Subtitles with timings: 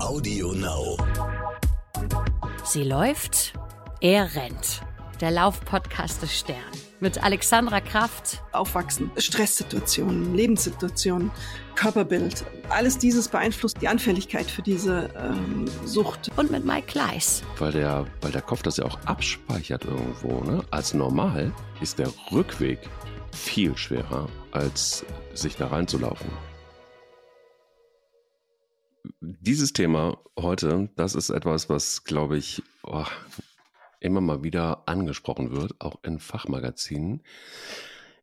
[0.00, 0.96] Audio Now.
[2.64, 3.52] Sie läuft,
[4.00, 4.82] er rennt.
[5.20, 6.56] Der Laufpodcast des Stern.
[7.00, 8.42] Mit Alexandra Kraft.
[8.52, 11.32] Aufwachsen, Stresssituationen, Lebenssituationen,
[11.74, 12.44] Körperbild.
[12.68, 16.30] Alles dieses beeinflusst die Anfälligkeit für diese ähm, Sucht.
[16.36, 17.42] Und mit Mike Kleiss.
[17.58, 20.40] Weil der, weil der Kopf das ja auch abspeichert irgendwo.
[20.44, 20.62] Ne?
[20.70, 22.78] Als normal ist der Rückweg
[23.32, 25.04] viel schwerer, als
[25.34, 26.30] sich da reinzulaufen
[29.20, 33.04] dieses Thema heute, das ist etwas, was, glaube ich, oh,
[34.00, 37.22] immer mal wieder angesprochen wird, auch in Fachmagazinen.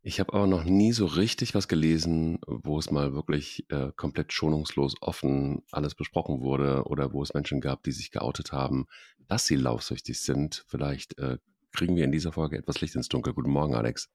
[0.01, 4.33] Ich habe aber noch nie so richtig was gelesen, wo es mal wirklich äh, komplett
[4.33, 8.85] schonungslos offen alles besprochen wurde oder wo es Menschen gab, die sich geoutet haben,
[9.27, 10.63] dass sie laufsüchtig sind.
[10.67, 11.39] Vielleicht äh,
[11.71, 13.33] kriegen wir in dieser Folge etwas Licht ins Dunkel.
[13.33, 14.09] Guten Morgen, Alex.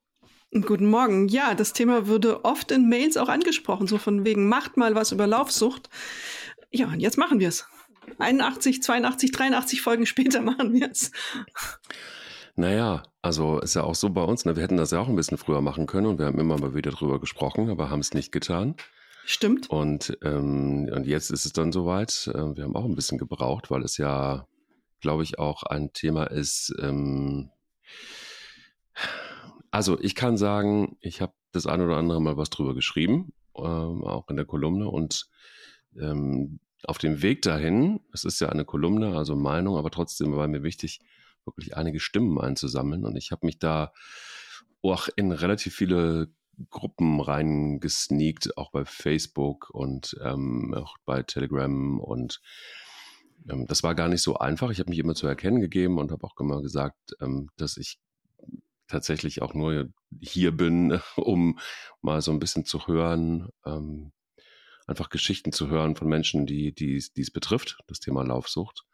[0.53, 1.29] Guten Morgen.
[1.29, 5.13] Ja, das Thema würde oft in Mails auch angesprochen, so von wegen, macht mal was
[5.13, 5.89] über Laufsucht.
[6.71, 7.67] Ja, und jetzt machen wir es.
[8.19, 11.11] 81, 82, 83 Folgen später machen wir es.
[12.57, 14.57] Naja, also ist ja auch so bei uns, ne?
[14.57, 16.75] wir hätten das ja auch ein bisschen früher machen können und wir haben immer mal
[16.75, 18.75] wieder drüber gesprochen, aber haben es nicht getan.
[19.25, 19.71] Stimmt.
[19.71, 22.29] Und, ähm, und jetzt ist es dann soweit.
[22.35, 24.47] Äh, wir haben auch ein bisschen gebraucht, weil es ja,
[25.01, 26.75] glaube ich, auch ein Thema ist.
[26.81, 27.51] Ähm,
[29.71, 34.05] also ich kann sagen, ich habe das ein oder andere Mal was drüber geschrieben, ähm,
[34.05, 35.29] auch in der Kolumne und
[35.99, 40.49] ähm, auf dem Weg dahin, es ist ja eine Kolumne, also Meinung, aber trotzdem war
[40.49, 41.01] mir wichtig,
[41.45, 43.05] wirklich einige Stimmen einzusammeln.
[43.05, 43.93] Und ich habe mich da
[44.83, 46.29] auch in relativ viele
[46.71, 51.99] Gruppen reingesneakt, auch bei Facebook und ähm, auch bei Telegram.
[52.01, 52.41] Und
[53.49, 54.71] ähm, das war gar nicht so einfach.
[54.71, 57.99] Ich habe mich immer zu erkennen gegeben und habe auch immer gesagt, ähm, dass ich
[58.89, 59.89] tatsächlich auch nur
[60.21, 61.59] hier bin, um
[62.03, 64.13] mal so ein bisschen zu hören, ähm,
[64.87, 68.85] einfach Geschichten zu hören von Menschen, die, es betrifft, das Thema Laufsucht.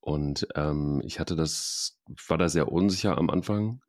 [0.00, 3.82] Und ähm, ich hatte das, war da sehr unsicher am Anfang.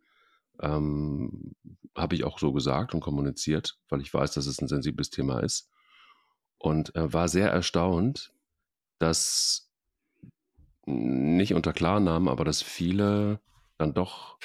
[0.60, 1.56] Ähm,
[1.96, 5.40] Habe ich auch so gesagt und kommuniziert, weil ich weiß, dass es ein sensibles Thema
[5.40, 5.70] ist.
[6.58, 8.34] Und äh, war sehr erstaunt,
[9.00, 9.72] dass
[10.86, 13.40] nicht unter Klarnamen, aber dass viele
[13.78, 14.38] dann doch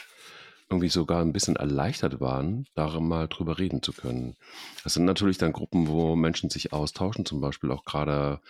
[0.68, 4.36] irgendwie sogar ein bisschen erleichtert waren, da mal drüber reden zu können.
[4.82, 8.40] Das sind natürlich dann Gruppen, wo Menschen sich austauschen, zum Beispiel auch gerade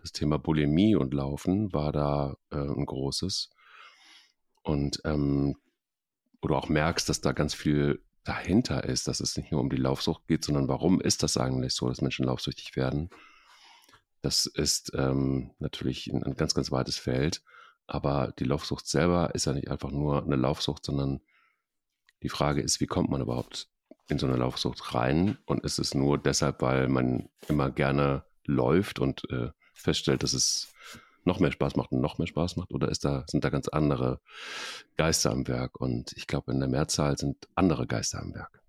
[0.00, 3.50] das Thema Bulimie und Laufen war da äh, ein großes.
[4.62, 5.56] Und ähm,
[6.40, 9.70] wo du auch merkst, dass da ganz viel dahinter ist, dass es nicht nur um
[9.70, 13.10] die Laufsucht geht, sondern warum ist das eigentlich so, dass Menschen laufsüchtig werden?
[14.22, 17.42] Das ist ähm, natürlich ein, ein ganz, ganz weites Feld.
[17.86, 21.20] Aber die Laufsucht selber ist ja nicht einfach nur eine Laufsucht, sondern
[22.22, 23.68] die Frage ist, wie kommt man überhaupt
[24.08, 25.38] in so eine Laufsucht rein?
[25.46, 30.72] Und ist es nur deshalb, weil man immer gerne läuft und äh, feststellt, dass es
[31.24, 32.72] noch mehr Spaß macht und noch mehr Spaß macht?
[32.72, 34.20] Oder ist da, sind da ganz andere
[34.96, 35.80] Geister am Werk?
[35.80, 38.62] Und ich glaube, in der Mehrzahl sind andere Geister am Werk.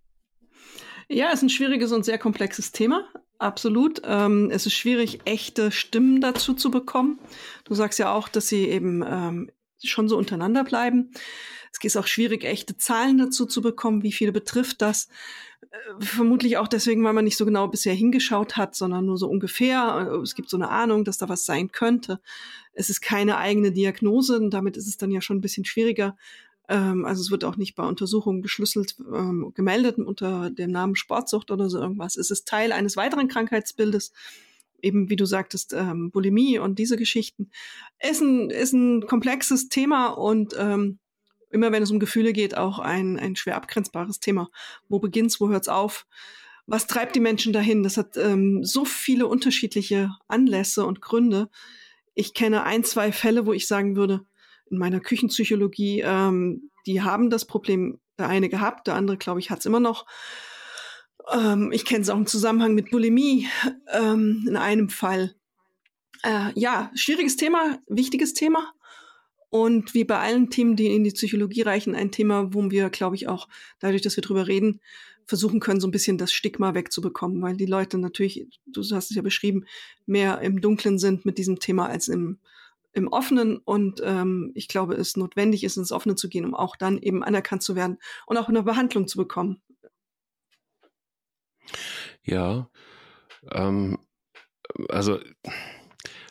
[1.09, 3.07] Ja, es ist ein schwieriges und sehr komplexes Thema.
[3.39, 4.01] Absolut.
[4.03, 7.19] Ähm, es ist schwierig, echte Stimmen dazu zu bekommen.
[7.63, 9.51] Du sagst ja auch, dass sie eben ähm,
[9.83, 11.11] schon so untereinander bleiben.
[11.71, 15.07] Es ist auch schwierig, echte Zahlen dazu zu bekommen, wie viele betrifft das.
[15.61, 19.27] Äh, vermutlich auch deswegen, weil man nicht so genau bisher hingeschaut hat, sondern nur so
[19.27, 20.09] ungefähr.
[20.11, 22.19] Äh, es gibt so eine Ahnung, dass da was sein könnte.
[22.73, 26.17] Es ist keine eigene Diagnose und damit ist es dann ja schon ein bisschen schwieriger.
[26.67, 31.51] Ähm, also es wird auch nicht bei Untersuchungen geschlüsselt ähm, gemeldet unter dem Namen Sportsucht
[31.51, 32.17] oder so irgendwas.
[32.17, 34.11] Es ist Teil eines weiteren Krankheitsbildes
[34.81, 37.49] eben wie du sagtest, ähm, Bulimie und diese Geschichten,
[37.99, 40.99] ist ein, ist ein komplexes Thema und ähm,
[41.49, 44.49] immer wenn es um Gefühle geht, auch ein, ein schwer abgrenzbares Thema.
[44.89, 46.05] Wo beginnt's, wo hört's auf?
[46.65, 47.83] Was treibt die Menschen dahin?
[47.83, 51.49] Das hat ähm, so viele unterschiedliche Anlässe und Gründe.
[52.13, 54.25] Ich kenne ein, zwei Fälle, wo ich sagen würde,
[54.69, 59.49] in meiner Küchenpsychologie, ähm, die haben das Problem, der eine gehabt, der andere, glaube ich,
[59.49, 60.05] hat's immer noch.
[61.33, 63.47] Ähm, ich kenne es auch im Zusammenhang mit Bulimie
[63.91, 65.35] ähm, in einem Fall.
[66.23, 68.73] Äh, ja, schwieriges Thema, wichtiges Thema.
[69.49, 73.15] Und wie bei allen Themen, die in die Psychologie reichen, ein Thema, wo wir, glaube
[73.15, 73.47] ich, auch
[73.79, 74.81] dadurch, dass wir drüber reden,
[75.25, 79.15] versuchen können, so ein bisschen das Stigma wegzubekommen, weil die Leute natürlich, du hast es
[79.15, 79.65] ja beschrieben,
[80.05, 82.39] mehr im Dunklen sind mit diesem Thema als im,
[82.93, 83.57] im Offenen.
[83.57, 87.23] Und ähm, ich glaube, es notwendig ist, ins Offene zu gehen, um auch dann eben
[87.23, 89.61] anerkannt zu werden und auch eine Behandlung zu bekommen.
[92.23, 92.69] Ja,
[93.51, 93.99] ähm,
[94.89, 95.19] also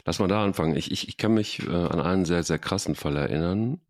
[0.06, 0.76] Lass mal da anfangen.
[0.76, 3.80] Ich, ich, ich kann mich äh, an einen sehr, sehr krassen Fall erinnern.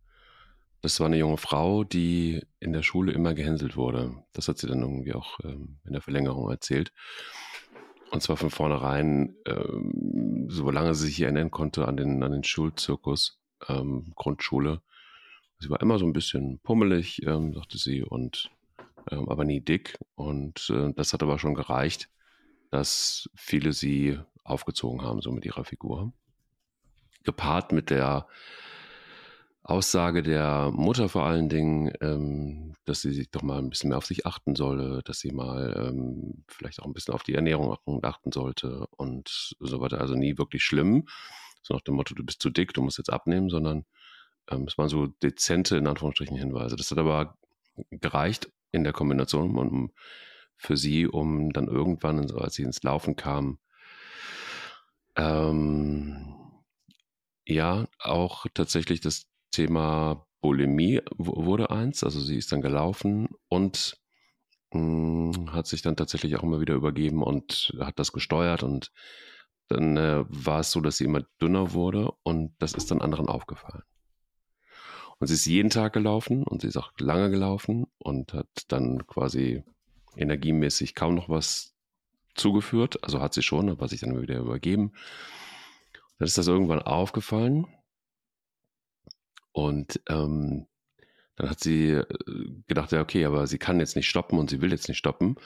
[0.81, 4.15] Das war eine junge Frau, die in der Schule immer gehänselt wurde.
[4.33, 6.91] Das hat sie dann irgendwie auch ähm, in der Verlängerung erzählt.
[8.13, 13.39] Und zwar von vornherein ähm, solange sie sich erinnern konnte, an den, an den Schulzirkus,
[13.69, 14.81] ähm, Grundschule.
[15.59, 18.51] Sie war immer so ein bisschen pummelig, ähm, sagte sie, und
[19.11, 19.99] ähm, aber nie dick.
[20.15, 22.09] Und äh, das hat aber schon gereicht,
[22.71, 26.13] dass viele sie aufgezogen haben, so mit ihrer Figur.
[27.25, 28.27] Gepaart mit der
[29.63, 33.99] Aussage der Mutter vor allen Dingen, ähm, dass sie sich doch mal ein bisschen mehr
[33.99, 37.77] auf sich achten solle, dass sie mal ähm, vielleicht auch ein bisschen auf die Ernährung
[38.05, 40.01] achten sollte und so weiter.
[40.01, 41.09] Also nie wirklich schlimm,
[41.63, 43.85] so nach dem Motto, du bist zu dick, du musst jetzt abnehmen, sondern
[44.49, 46.77] ähm, es waren so dezente, in Anführungsstrichen, Hinweise.
[46.77, 47.37] Das hat aber
[47.91, 49.93] gereicht in der Kombination um,
[50.57, 53.59] für sie, um dann irgendwann, als sie ins Laufen kam,
[55.17, 56.37] ähm,
[57.47, 63.99] ja, auch tatsächlich das Thema Bulimie wurde eins, also sie ist dann gelaufen und
[64.73, 68.93] mh, hm, hat sich dann tatsächlich auch immer wieder übergeben und hat das gesteuert und
[69.69, 73.29] dann äh, war es so, dass sie immer dünner wurde und das ist dann anderen
[73.29, 73.83] aufgefallen.
[75.19, 79.07] Und sie ist jeden Tag gelaufen und sie ist auch lange gelaufen und hat dann
[79.07, 79.65] quasi
[80.17, 81.75] energiemäßig kaum noch was
[82.35, 83.03] zugeführt.
[83.03, 84.93] Also hat sie schon, aber sich dann wieder übergeben.
[86.19, 87.67] Dann ist das irgendwann aufgefallen
[89.57, 90.67] und ähm,
[91.37, 92.05] dann hat sie äh,
[92.67, 95.37] gedacht, ja, okay, aber sie kann jetzt nicht stoppen und sie will jetzt nicht stoppen.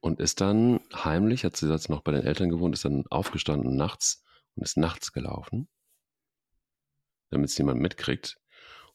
[0.00, 3.76] Und ist dann heimlich, hat sie jetzt noch bei den Eltern gewohnt, ist dann aufgestanden
[3.76, 4.24] nachts
[4.56, 5.68] und ist nachts gelaufen,
[7.30, 8.38] damit es niemand mitkriegt.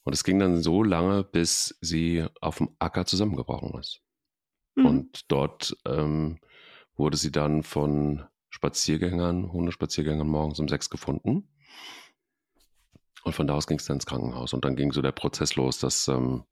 [0.04, 4.02] Und es ging dann so lange, bis sie auf dem Acker zusammengebrochen ist.
[4.76, 4.86] Mhm.
[4.86, 6.40] Und dort ähm,
[6.96, 11.50] wurde sie dann von Spaziergängern, Hundespaziergängern morgens um sechs gefunden.
[13.24, 14.54] Und von da aus ging es dann ins Krankenhaus.
[14.54, 16.46] Und dann ging so der Prozess los, dass ähm,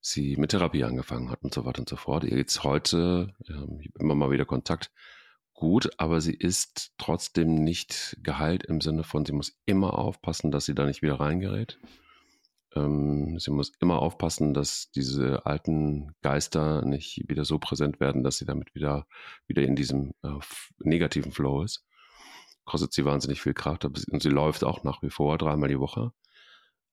[0.00, 2.24] sie mit Therapie angefangen hat und so weiter und so fort.
[2.24, 4.90] Ihr geht's heute, ähm, immer mal wieder Kontakt,
[5.52, 10.64] gut, aber sie ist trotzdem nicht geheilt im Sinne von, sie muss immer aufpassen, dass
[10.64, 11.78] sie da nicht wieder reingerät.
[12.74, 18.38] Ähm, sie muss immer aufpassen, dass diese alten Geister nicht wieder so präsent werden, dass
[18.38, 19.06] sie damit wieder,
[19.46, 20.38] wieder in diesem äh,
[20.78, 21.84] negativen Flow ist
[22.70, 26.12] kostet sie wahnsinnig viel Kraft und sie läuft auch nach wie vor dreimal die Woche.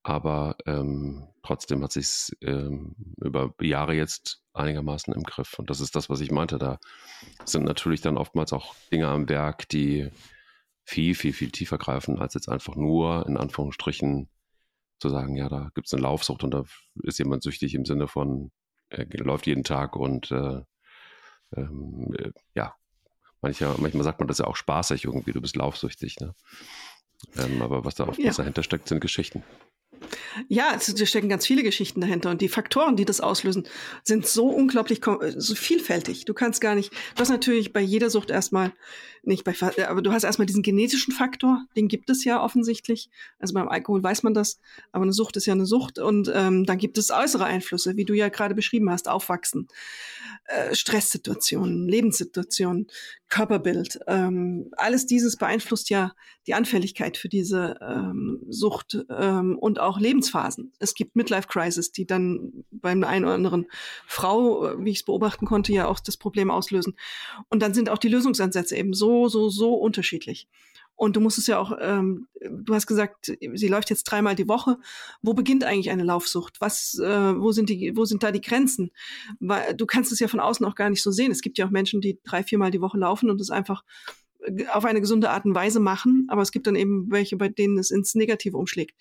[0.02, 5.60] Aber ähm, trotzdem hat sich ähm, über Jahre jetzt einigermaßen im Griff.
[5.60, 6.58] Und das ist das, was ich meinte.
[6.58, 6.80] Da
[7.46, 10.10] sind natürlich dann oftmals auch Dinge am Werk, die
[10.84, 14.30] viel, viel, viel tiefer greifen, als jetzt einfach nur in Anführungsstrichen
[15.00, 16.64] zu sagen, ja, da gibt es eine Laufsucht und da
[17.04, 18.52] ist jemand süchtig im Sinne von,
[18.90, 20.62] er läuft jeden Tag und äh,
[21.56, 22.74] ähm, äh, ja,
[23.42, 26.20] Mancher, manchmal sagt man das ja auch spaßig irgendwie, du bist laufsüchtig.
[26.20, 26.34] Ne?
[27.38, 28.32] Ähm, aber was da oft ja.
[28.32, 29.44] dahinter steckt, sind Geschichten.
[30.48, 33.68] Ja, da stecken ganz viele Geschichten dahinter und die Faktoren, die das auslösen,
[34.04, 35.02] sind so unglaublich
[35.38, 36.26] so vielfältig.
[36.26, 38.74] Du kannst gar nicht, du hast natürlich bei jeder Sucht erstmal,
[39.24, 39.56] nicht bei,
[39.88, 43.10] aber du hast erstmal diesen genetischen Faktor, den gibt es ja offensichtlich.
[43.40, 44.60] Also beim Alkohol weiß man das,
[44.92, 48.06] aber eine Sucht ist ja eine Sucht und ähm, dann gibt es äußere Einflüsse, wie
[48.06, 49.68] du ja gerade beschrieben hast, Aufwachsen,
[50.46, 52.88] äh, Stresssituationen, Lebenssituationen,
[53.30, 54.00] Körperbild.
[54.08, 56.14] Ähm, alles dieses beeinflusst ja
[56.48, 60.74] die Anfälligkeit für diese ähm, Sucht ähm, und auch Lebensphasen.
[60.80, 63.68] Es gibt Midlife Crisis, die dann beim einen oder anderen
[64.06, 66.96] Frau, äh, wie ich es beobachten konnte, ja auch das Problem auslösen.
[67.50, 70.50] Und dann sind auch die Lösungsansätze eben so, so, so unterschiedlich.
[70.98, 74.48] Und du musst es ja auch, ähm, du hast gesagt, sie läuft jetzt dreimal die
[74.48, 74.78] Woche.
[75.22, 76.60] Wo beginnt eigentlich eine Laufsucht?
[76.60, 78.92] Was, äh, wo sind die, wo sind da die Grenzen?
[79.40, 81.32] Weil du kannst es ja von außen auch gar nicht so sehen.
[81.32, 83.84] Es gibt ja auch Menschen, die drei, viermal die Woche laufen und es einfach
[84.72, 87.78] auf eine gesunde Art und Weise machen, aber es gibt dann eben welche, bei denen
[87.78, 88.96] es ins Negative umschlägt.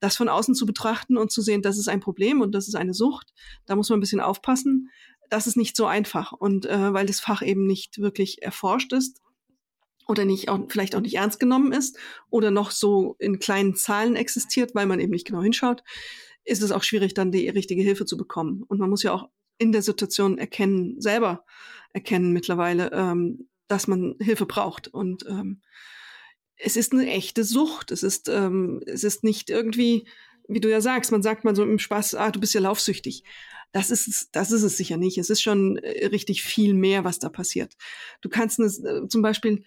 [0.00, 2.74] Das von außen zu betrachten und zu sehen, das ist ein Problem und das ist
[2.74, 3.32] eine Sucht,
[3.66, 4.90] da muss man ein bisschen aufpassen.
[5.28, 9.20] Das ist nicht so einfach und äh, weil das Fach eben nicht wirklich erforscht ist,
[10.10, 11.96] oder nicht auch, vielleicht auch nicht ernst genommen ist
[12.30, 15.84] oder noch so in kleinen Zahlen existiert, weil man eben nicht genau hinschaut,
[16.44, 18.64] ist es auch schwierig, dann die richtige Hilfe zu bekommen.
[18.66, 19.28] Und man muss ja auch
[19.58, 21.44] in der Situation erkennen, selber
[21.92, 24.88] erkennen mittlerweile, ähm, dass man Hilfe braucht.
[24.88, 25.62] Und ähm,
[26.56, 27.90] es ist eine echte Sucht.
[27.90, 30.06] Es ist, ähm, es ist nicht irgendwie,
[30.48, 33.24] wie du ja sagst, man sagt mal so im Spaß, ah, du bist ja laufsüchtig.
[33.72, 35.18] Das ist, das ist es sicher nicht.
[35.18, 37.76] Es ist schon äh, richtig viel mehr, was da passiert.
[38.20, 39.64] Du kannst eine, äh, zum Beispiel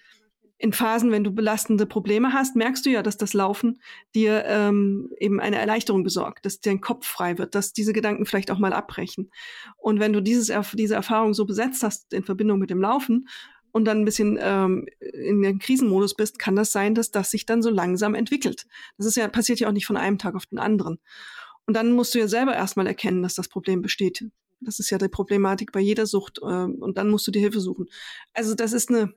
[0.58, 3.82] in Phasen, wenn du belastende Probleme hast, merkst du ja, dass das Laufen
[4.16, 8.50] dir ähm, eben eine Erleichterung besorgt, dass dein Kopf frei wird, dass diese Gedanken vielleicht
[8.50, 9.30] auch mal abbrechen.
[9.78, 13.28] Und wenn du dieses, diese Erfahrung so besetzt hast in Verbindung mit dem Laufen
[13.74, 17.46] und dann ein bisschen ähm, in den Krisenmodus bist, kann das sein, dass das sich
[17.46, 18.66] dann so langsam entwickelt.
[18.98, 21.00] Das ist ja, passiert ja auch nicht von einem Tag auf den anderen.
[21.66, 24.26] Und dann musst du ja selber erstmal erkennen, dass das Problem besteht.
[24.62, 26.38] Das ist ja die Problematik bei jeder Sucht.
[26.38, 27.88] Äh, und dann musst du dir Hilfe suchen.
[28.34, 29.14] Also das ist eine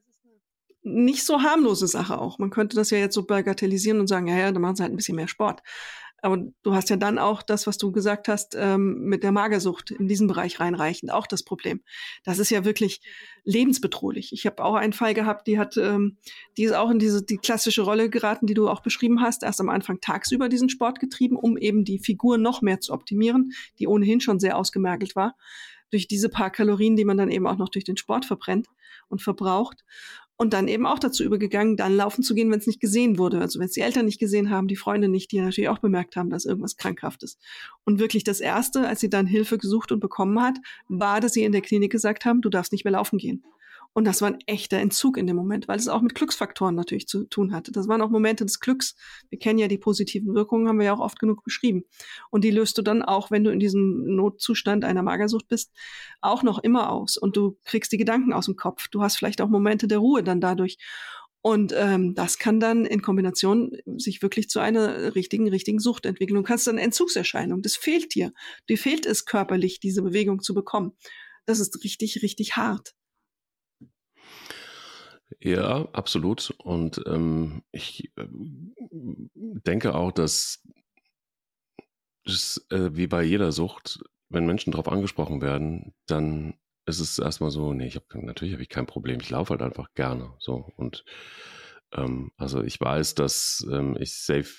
[0.82, 2.38] nicht so harmlose Sache auch.
[2.38, 4.92] Man könnte das ja jetzt so bagatellisieren und sagen, ja, ja, dann machen sie halt
[4.92, 5.62] ein bisschen mehr Sport.
[6.22, 9.90] Aber du hast ja dann auch das, was du gesagt hast, ähm, mit der Magersucht
[9.90, 11.82] in diesen Bereich reinreichend, auch das Problem.
[12.24, 13.00] Das ist ja wirklich
[13.44, 14.32] lebensbedrohlich.
[14.32, 16.16] Ich habe auch einen Fall gehabt, die hat, ähm,
[16.56, 19.60] die ist auch in diese die klassische Rolle geraten, die du auch beschrieben hast, erst
[19.60, 23.86] am Anfang tagsüber diesen Sport getrieben, um eben die Figur noch mehr zu optimieren, die
[23.86, 25.36] ohnehin schon sehr ausgemergelt war
[25.90, 28.66] durch diese paar Kalorien, die man dann eben auch noch durch den Sport verbrennt
[29.08, 29.84] und verbraucht
[30.36, 33.40] und dann eben auch dazu übergegangen, dann laufen zu gehen, wenn es nicht gesehen wurde.
[33.40, 36.16] Also wenn es die Eltern nicht gesehen haben, die Freunde nicht, die natürlich auch bemerkt
[36.16, 37.38] haben, dass irgendwas krankhaft ist.
[37.84, 41.44] Und wirklich das Erste, als sie dann Hilfe gesucht und bekommen hat, war, dass sie
[41.44, 43.44] in der Klinik gesagt haben, du darfst nicht mehr laufen gehen.
[43.96, 47.08] Und das war ein echter Entzug in dem Moment, weil es auch mit Glücksfaktoren natürlich
[47.08, 47.72] zu tun hatte.
[47.72, 48.94] Das waren auch Momente des Glücks.
[49.30, 51.84] Wir kennen ja die positiven Wirkungen, haben wir ja auch oft genug beschrieben.
[52.28, 55.72] Und die löst du dann auch, wenn du in diesem Notzustand einer Magersucht bist,
[56.20, 57.16] auch noch immer aus.
[57.16, 58.88] Und du kriegst die Gedanken aus dem Kopf.
[58.88, 60.76] Du hast vielleicht auch Momente der Ruhe dann dadurch.
[61.40, 66.36] Und ähm, das kann dann in Kombination sich wirklich zu einer richtigen, richtigen Sucht entwickeln.
[66.36, 67.62] Du kannst dann Entzugserscheinung.
[67.62, 68.34] Das fehlt dir.
[68.68, 70.92] Dir fehlt es körperlich, diese Bewegung zu bekommen.
[71.46, 72.92] Das ist richtig, richtig hart.
[75.40, 76.50] Ja, absolut.
[76.58, 78.26] Und ähm, ich äh,
[79.32, 80.62] denke auch, dass
[82.24, 86.54] es, äh, wie bei jeder Sucht, wenn Menschen darauf angesprochen werden, dann
[86.86, 89.62] ist es erstmal so, nee, ich habe natürlich habe ich kein Problem, ich laufe halt
[89.62, 90.34] einfach gerne.
[90.38, 91.04] So und
[91.92, 94.54] ähm, also ich weiß, dass ähm, ich safe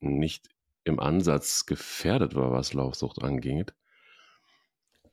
[0.00, 0.48] nicht
[0.84, 3.74] im Ansatz gefährdet war, was Laufsucht angeht.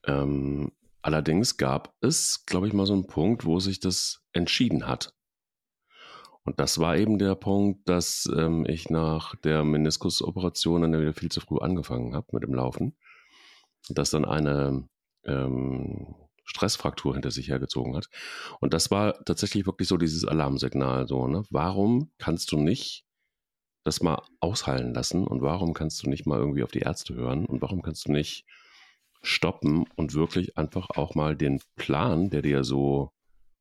[0.05, 0.71] Ähm,
[1.01, 5.13] Allerdings gab es, glaube ich, mal so einen Punkt, wo sich das entschieden hat.
[6.43, 11.29] Und das war eben der Punkt, dass ähm, ich nach der Meniskusoperation dann wieder viel
[11.29, 12.97] zu früh angefangen habe mit dem Laufen.
[13.87, 14.87] Und das dann eine
[15.25, 18.09] ähm, Stressfraktur hinter sich hergezogen hat.
[18.59, 21.07] Und das war tatsächlich wirklich so dieses Alarmsignal.
[21.07, 21.43] So, ne?
[21.49, 23.05] Warum kannst du nicht
[23.83, 25.27] das mal ausheilen lassen?
[25.27, 27.45] Und warum kannst du nicht mal irgendwie auf die Ärzte hören?
[27.45, 28.45] Und warum kannst du nicht
[29.21, 33.11] stoppen und wirklich einfach auch mal den Plan, der dir so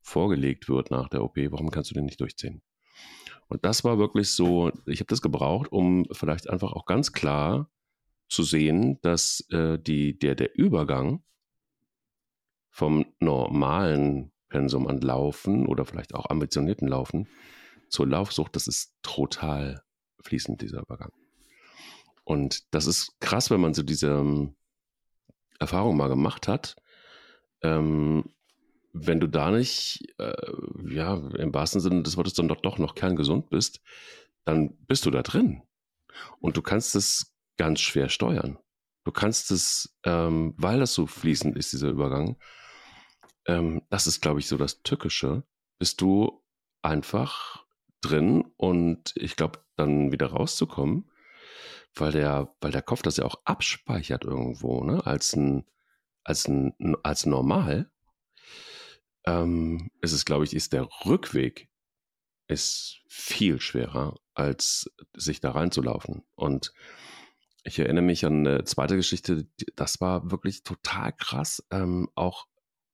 [0.00, 2.62] vorgelegt wird nach der OP, warum kannst du den nicht durchziehen?
[3.48, 7.70] Und das war wirklich so, ich habe das gebraucht, um vielleicht einfach auch ganz klar
[8.28, 11.22] zu sehen, dass äh, die, der, der Übergang
[12.70, 17.26] vom normalen Pensum an Laufen oder vielleicht auch ambitionierten Laufen
[17.88, 19.82] zur Laufsucht, das ist total
[20.22, 21.12] fließend, dieser Übergang.
[22.24, 24.52] Und das ist krass, wenn man so diese,
[25.58, 26.76] Erfahrung mal gemacht hat,
[27.62, 28.24] ähm,
[28.92, 30.52] wenn du da nicht, äh,
[30.88, 33.80] ja, im wahrsten Sinne des Wortes dann doch, doch noch kerngesund bist,
[34.44, 35.62] dann bist du da drin.
[36.40, 38.58] Und du kannst es ganz schwer steuern.
[39.04, 42.38] Du kannst es, ähm, weil das so fließend ist, dieser Übergang,
[43.46, 45.44] ähm, das ist, glaube ich, so das Tückische,
[45.78, 46.42] bist du
[46.82, 47.64] einfach
[48.00, 51.10] drin und ich glaube, dann wieder rauszukommen,
[51.94, 55.64] weil der, weil der Kopf das ja auch abspeichert irgendwo, ne, als ein,
[56.24, 57.90] als ein, als normal,
[59.26, 61.68] ähm, ist es, glaube ich, ist der Rückweg
[62.48, 66.24] ist viel schwerer, als sich da reinzulaufen.
[66.34, 66.72] Und
[67.62, 71.62] ich erinnere mich an eine zweite Geschichte, das war wirklich total krass.
[71.70, 72.46] Ähm, auch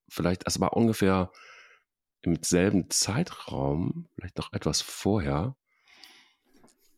[0.09, 1.31] vielleicht, es war ungefähr
[2.23, 5.57] im selben Zeitraum, vielleicht noch etwas vorher,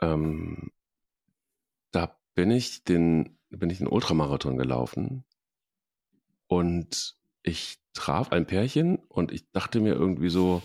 [0.01, 0.73] ähm,
[2.37, 5.25] bin ich den, bin ich den Ultramarathon gelaufen
[6.47, 10.63] und ich traf ein Pärchen und ich dachte mir irgendwie so,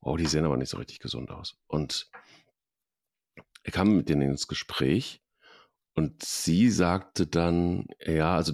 [0.00, 1.58] oh, die sehen aber nicht so richtig gesund aus.
[1.66, 2.08] Und
[3.64, 5.20] ich kam mit denen ins Gespräch
[5.94, 8.52] und sie sagte dann, ja, also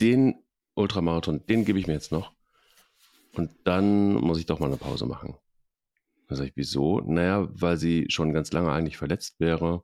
[0.00, 0.44] den
[0.74, 2.32] Ultramarathon, den gebe ich mir jetzt noch.
[3.32, 5.36] Und dann muss ich doch mal eine Pause machen.
[6.28, 7.00] Dann sage ich, wieso?
[7.00, 9.82] Naja, weil sie schon ganz lange eigentlich verletzt wäre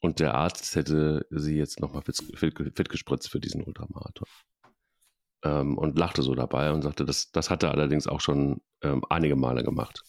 [0.00, 4.28] und der Arzt hätte sie jetzt nochmal fit, fit, fit gespritzt für diesen Ultramarathon.
[5.44, 9.02] Ähm, und lachte so dabei und sagte, das, das hat er allerdings auch schon ähm,
[9.08, 10.02] einige Male gemacht.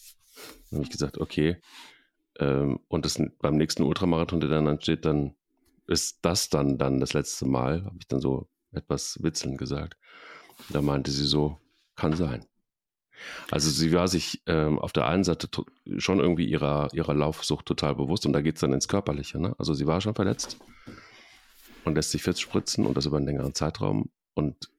[0.70, 1.60] Dann habe ich gesagt, okay.
[2.38, 5.34] Ähm, und das, beim nächsten Ultramarathon, der dann ansteht, dann
[5.86, 9.96] ist das dann, dann das letzte Mal, habe ich dann so etwas witzelnd gesagt.
[10.68, 11.58] Da meinte sie so,
[11.96, 12.46] kann sein.
[13.50, 15.48] Also sie war sich ähm, auf der einen Seite
[15.98, 19.40] schon irgendwie ihrer, ihrer Laufsucht total bewusst und da geht es dann ins Körperliche.
[19.40, 19.54] Ne?
[19.58, 20.58] Also sie war schon verletzt
[21.84, 24.70] und lässt sich fit spritzen und das über einen längeren Zeitraum und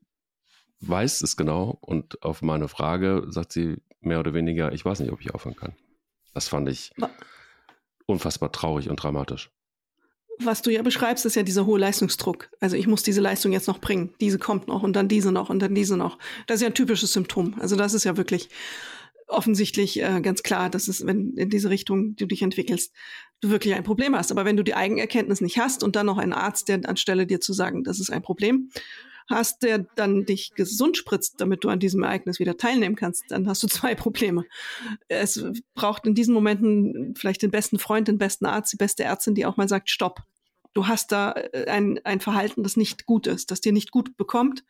[0.81, 5.12] weiß es genau und auf meine Frage sagt sie mehr oder weniger, ich weiß nicht,
[5.12, 5.75] ob ich aufhören kann.
[6.33, 6.91] Das fand ich
[8.07, 9.51] unfassbar traurig und dramatisch
[10.39, 12.50] was du ja beschreibst, ist ja dieser hohe Leistungsdruck.
[12.59, 14.13] Also ich muss diese Leistung jetzt noch bringen.
[14.19, 16.17] Diese kommt noch und dann diese noch und dann diese noch.
[16.47, 17.55] Das ist ja ein typisches Symptom.
[17.59, 18.50] Also das ist ja wirklich.
[19.27, 22.93] offensichtlich äh, ganz klar, dass es, wenn in diese Richtung du dich entwickelst,
[23.39, 24.31] du wirklich ein Problem hast.
[24.31, 27.39] Aber wenn du die Eigenerkenntnis nicht hast und dann noch einen Arzt, der anstelle dir
[27.39, 28.69] zu sagen, das ist ein Problem,
[29.31, 33.47] hast, der dann dich gesund spritzt, damit du an diesem Ereignis wieder teilnehmen kannst, dann
[33.47, 34.45] hast du zwei Probleme.
[35.07, 39.35] Es braucht in diesen Momenten vielleicht den besten Freund, den besten Arzt, die beste Ärztin,
[39.35, 40.21] die auch mal sagt, stopp.
[40.73, 44.15] Du hast da äh, ein, ein Verhalten, das nicht gut ist, das dir nicht gut
[44.15, 44.63] bekommt.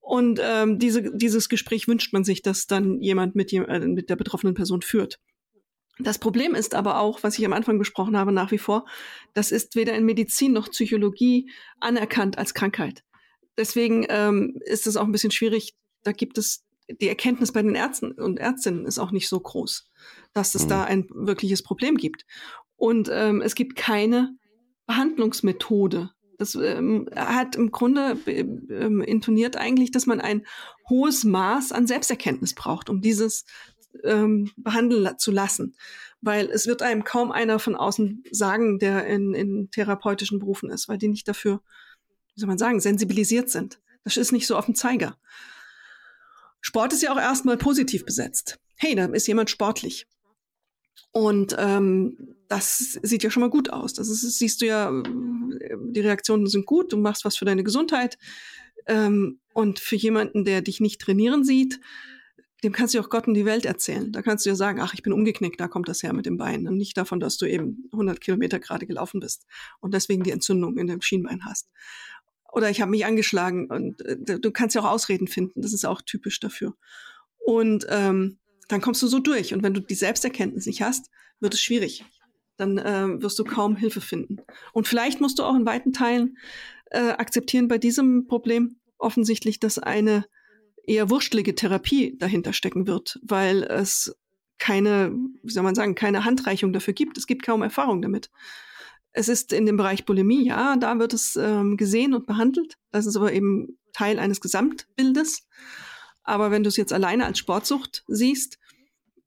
[0.00, 4.16] Und ähm, diese, dieses Gespräch wünscht man sich, dass dann jemand mit, äh, mit der
[4.16, 5.18] betroffenen Person führt.
[5.98, 8.84] Das Problem ist aber auch, was ich am Anfang besprochen habe, nach wie vor,
[9.32, 13.02] das ist weder in Medizin noch Psychologie anerkannt als Krankheit.
[13.56, 15.74] Deswegen ähm, ist es auch ein bisschen schwierig.
[16.02, 19.88] Da gibt es die Erkenntnis bei den Ärzten und Ärztinnen ist auch nicht so groß,
[20.32, 20.68] dass es mhm.
[20.68, 22.24] da ein wirkliches Problem gibt.
[22.76, 24.36] Und ähm, es gibt keine
[24.86, 30.46] Behandlungsmethode, das ähm, hat im Grunde ähm, intoniert eigentlich, dass man ein
[30.88, 33.44] hohes Maß an Selbsterkenntnis braucht, um dieses
[34.04, 35.74] ähm, behandeln zu lassen.
[36.20, 40.88] Weil es wird einem kaum einer von außen sagen, der in, in therapeutischen Berufen ist,
[40.88, 41.62] weil die nicht dafür,
[42.36, 43.80] wie soll man sagen, sensibilisiert sind.
[44.04, 45.16] Das ist nicht so auf dem Zeiger.
[46.60, 48.58] Sport ist ja auch erstmal positiv besetzt.
[48.76, 50.06] Hey, da ist jemand sportlich.
[51.12, 53.94] Und ähm, das sieht ja schon mal gut aus.
[53.94, 58.18] Das ist, siehst du ja, die Reaktionen sind gut, du machst was für deine Gesundheit.
[58.86, 61.80] Ähm, und für jemanden, der dich nicht trainieren sieht,
[62.62, 64.12] dem kannst du auch Gott in die Welt erzählen.
[64.12, 66.36] Da kannst du ja sagen, ach, ich bin umgeknickt, da kommt das her mit dem
[66.36, 66.66] Bein.
[66.68, 69.46] Und nicht davon, dass du eben 100 Kilometer gerade gelaufen bist
[69.80, 71.70] und deswegen die Entzündung in dem Schienbein hast.
[72.52, 75.60] Oder ich habe mich angeschlagen und äh, du kannst ja auch Ausreden finden.
[75.62, 76.74] Das ist auch typisch dafür.
[77.38, 78.38] Und ähm,
[78.68, 79.54] dann kommst du so durch.
[79.54, 81.10] Und wenn du die Selbsterkenntnis nicht hast,
[81.40, 82.04] wird es schwierig.
[82.56, 84.38] Dann äh, wirst du kaum Hilfe finden.
[84.72, 86.38] Und vielleicht musst du auch in weiten Teilen
[86.90, 90.24] äh, akzeptieren bei diesem Problem offensichtlich, dass eine
[90.86, 94.16] eher wurschtelige Therapie dahinter stecken wird, weil es
[94.58, 95.12] keine,
[95.42, 97.18] wie soll man sagen, keine Handreichung dafür gibt.
[97.18, 98.30] Es gibt kaum Erfahrung damit.
[99.16, 102.76] Es ist in dem Bereich Bulimie, ja, da wird es ähm, gesehen und behandelt.
[102.92, 105.48] Das ist aber eben Teil eines Gesamtbildes.
[106.22, 108.58] Aber wenn du es jetzt alleine als Sportsucht siehst,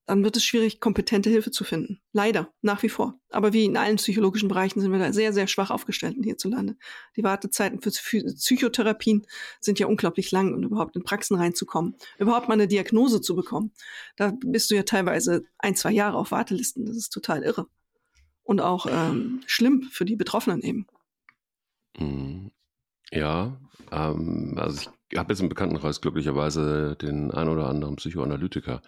[0.06, 2.02] dann wird es schwierig, kompetente Hilfe zu finden.
[2.14, 3.20] Leider, nach wie vor.
[3.32, 6.78] Aber wie in allen psychologischen Bereichen sind wir da sehr, sehr schwach aufgestellt hierzulande.
[7.16, 9.26] Die Wartezeiten für Psychotherapien
[9.60, 13.72] sind ja unglaublich lang und überhaupt in Praxen reinzukommen, überhaupt mal eine Diagnose zu bekommen.
[14.18, 16.86] Da bist du ja teilweise ein, zwei Jahre auf Wartelisten.
[16.86, 17.68] Das ist total irre.
[18.50, 20.88] Und auch ähm, schlimm für die Betroffenen eben.
[22.00, 22.50] Mhm.
[23.12, 28.82] Ja, ähm, also ich habe jetzt im Bekanntenkreis glücklicherweise den ein oder anderen Psychoanalytiker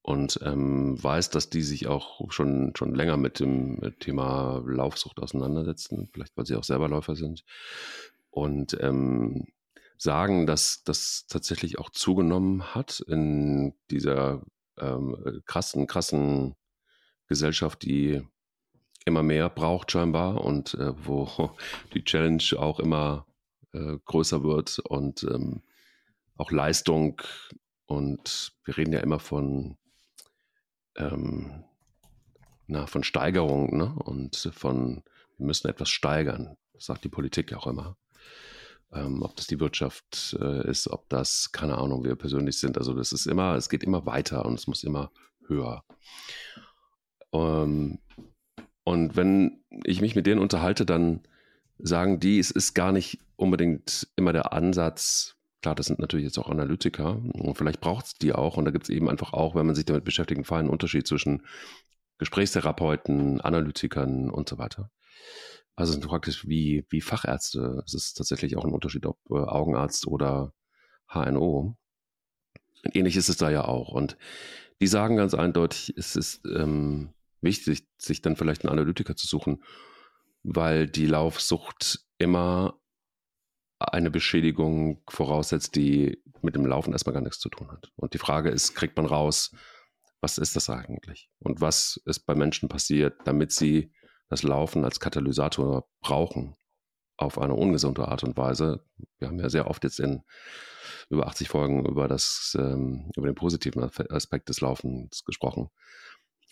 [0.00, 6.08] und ähm, weiß, dass die sich auch schon, schon länger mit dem Thema Laufsucht auseinandersetzen,
[6.10, 7.44] vielleicht weil sie auch selber Läufer sind.
[8.30, 9.44] Und ähm,
[9.98, 14.40] sagen, dass das tatsächlich auch zugenommen hat in dieser
[14.78, 16.54] ähm, krassen, krassen
[17.26, 18.22] Gesellschaft, die
[19.06, 21.50] immer mehr braucht scheinbar und äh, wo
[21.94, 23.24] die Challenge auch immer
[23.72, 25.62] äh, größer wird und ähm,
[26.36, 27.22] auch Leistung.
[27.86, 29.78] Und wir reden ja immer von,
[30.96, 31.64] ähm,
[32.66, 33.94] na, von Steigerung ne?
[34.04, 35.04] und von,
[35.38, 36.56] wir müssen etwas steigern.
[36.76, 37.96] Sagt die Politik auch immer.
[38.92, 42.76] Ähm, ob das die Wirtschaft äh, ist, ob das, keine Ahnung, wir persönlich sind.
[42.76, 45.10] Also das ist immer, es geht immer weiter und es muss immer
[45.46, 45.84] höher.
[47.32, 47.98] Ähm,
[48.86, 51.22] und wenn ich mich mit denen unterhalte, dann
[51.76, 56.38] sagen die, es ist gar nicht unbedingt immer der Ansatz, klar, das sind natürlich jetzt
[56.38, 59.56] auch Analytiker und vielleicht braucht es die auch und da gibt es eben einfach auch,
[59.56, 61.42] wenn man sich damit beschäftigt, einen feinen Unterschied zwischen
[62.18, 64.92] Gesprächstherapeuten, Analytikern und so weiter.
[65.74, 67.82] Also sind praktisch wie, wie Fachärzte.
[67.84, 70.52] Es ist tatsächlich auch ein Unterschied, ob äh, Augenarzt oder
[71.08, 71.76] HNO.
[72.92, 73.88] Ähnlich ist es da ja auch.
[73.88, 74.16] Und
[74.80, 77.10] die sagen ganz eindeutig, es ist ähm,
[77.46, 79.62] wichtig, sich dann vielleicht einen Analytiker zu suchen,
[80.42, 82.78] weil die Laufsucht immer
[83.78, 87.90] eine Beschädigung voraussetzt, die mit dem Laufen erstmal gar nichts zu tun hat.
[87.96, 89.54] Und die Frage ist, kriegt man raus,
[90.20, 91.30] was ist das eigentlich?
[91.38, 93.92] Und was ist bei Menschen passiert, damit sie
[94.28, 96.56] das Laufen als Katalysator brauchen
[97.18, 98.84] auf eine ungesunde Art und Weise?
[99.18, 100.22] Wir haben ja sehr oft jetzt in
[101.10, 105.70] über 80 Folgen über das, ähm, über den positiven Aspekt des Laufens gesprochen.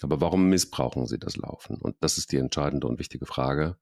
[0.03, 1.77] Aber warum missbrauchen sie das Laufen?
[1.77, 3.77] Und das ist die entscheidende und wichtige Frage.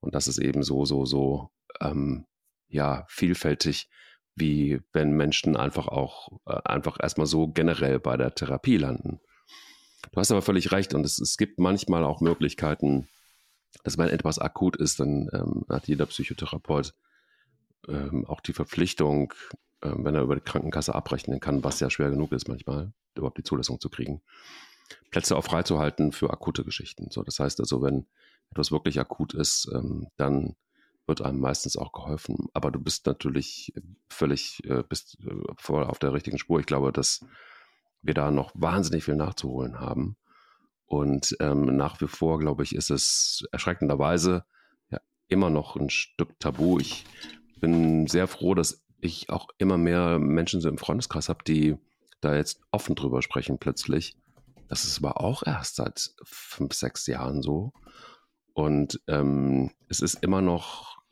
[0.00, 2.26] Und das ist eben so, so, so, ähm,
[2.68, 3.88] ja, vielfältig,
[4.34, 9.20] wie wenn Menschen einfach auch, äh, einfach erstmal so generell bei der Therapie landen.
[10.12, 13.08] Du hast aber völlig recht und es, es gibt manchmal auch Möglichkeiten,
[13.84, 16.94] dass wenn etwas akut ist, dann ähm, hat jeder Psychotherapeut
[17.88, 19.32] ähm, auch die Verpflichtung,
[19.82, 23.38] äh, wenn er über die Krankenkasse abrechnen kann, was ja schwer genug ist manchmal, überhaupt
[23.38, 24.22] die Zulassung zu kriegen,
[25.10, 27.10] Plätze auch freizuhalten für akute Geschichten.
[27.10, 28.06] So, das heißt also, wenn
[28.50, 30.56] etwas wirklich akut ist, ähm, dann
[31.06, 32.48] wird einem meistens auch geholfen.
[32.54, 33.72] Aber du bist natürlich
[34.08, 36.60] völlig, äh, bist äh, voll auf der richtigen Spur.
[36.60, 37.24] Ich glaube, dass
[38.02, 40.16] wir da noch wahnsinnig viel nachzuholen haben.
[40.86, 44.44] Und ähm, nach wie vor, glaube ich, ist es erschreckenderweise
[44.90, 46.78] ja immer noch ein Stück Tabu.
[46.80, 47.04] Ich
[47.60, 51.76] bin sehr froh, dass ich auch immer mehr Menschen so im Freundeskreis habe, die
[52.20, 54.16] da jetzt offen drüber sprechen plötzlich.
[54.70, 57.72] Das ist aber auch erst seit fünf, sechs Jahren so.
[58.54, 61.02] Und ähm, es ist immer noch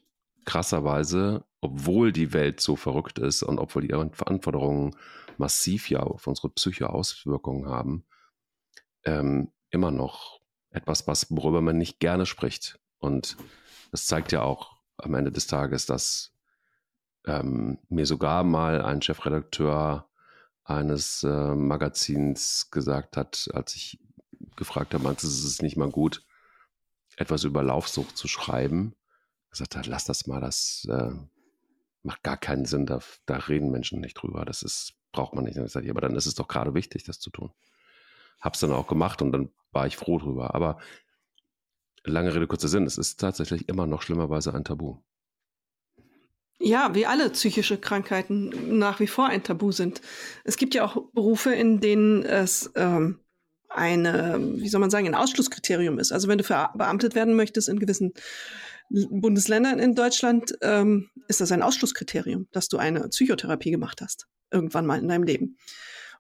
[0.45, 4.97] krasserweise, obwohl die Welt so verrückt ist und obwohl die Verantwortungen
[5.39, 8.07] massiv ja auf unsere Psyche Auswirkungen haben,
[9.05, 10.41] ähm, immer noch
[10.71, 12.79] etwas, was, worüber man nicht gerne spricht.
[12.99, 13.37] Und
[13.91, 16.33] das zeigt ja auch am Ende des Tages, dass
[17.27, 20.08] ähm, mir sogar mal ein Chefredakteur
[20.69, 23.99] eines äh, Magazins gesagt hat, als ich
[24.57, 26.25] gefragt habe, meinst du, es ist nicht mal gut,
[27.17, 28.95] etwas über Laufsucht zu schreiben?
[29.51, 31.13] Gesagt hat, lass das mal, das äh,
[32.03, 34.45] macht gar keinen Sinn, da, da, reden Menschen nicht drüber.
[34.45, 35.57] Das ist, braucht man nicht.
[35.57, 37.51] Und ich sage, aber dann ist es doch gerade wichtig, das zu tun.
[38.41, 40.55] Hab's dann auch gemacht und dann war ich froh drüber.
[40.55, 40.79] Aber
[42.05, 44.99] lange Rede, kurzer Sinn, es ist tatsächlich immer noch schlimmerweise ein Tabu.
[46.61, 50.01] Ja, wie alle psychische Krankheiten nach wie vor ein Tabu sind.
[50.45, 53.21] Es gibt ja auch Berufe, in denen es ähm,
[53.69, 56.11] eine, wie soll man sagen, ein Ausschlusskriterium ist.
[56.11, 58.13] Also wenn du verbeamtet werden möchtest in gewissen
[58.91, 64.87] Bundesländern in Deutschland, ähm, ist das ein Ausschlusskriterium, dass du eine Psychotherapie gemacht hast, irgendwann
[64.87, 65.59] mal in deinem Leben.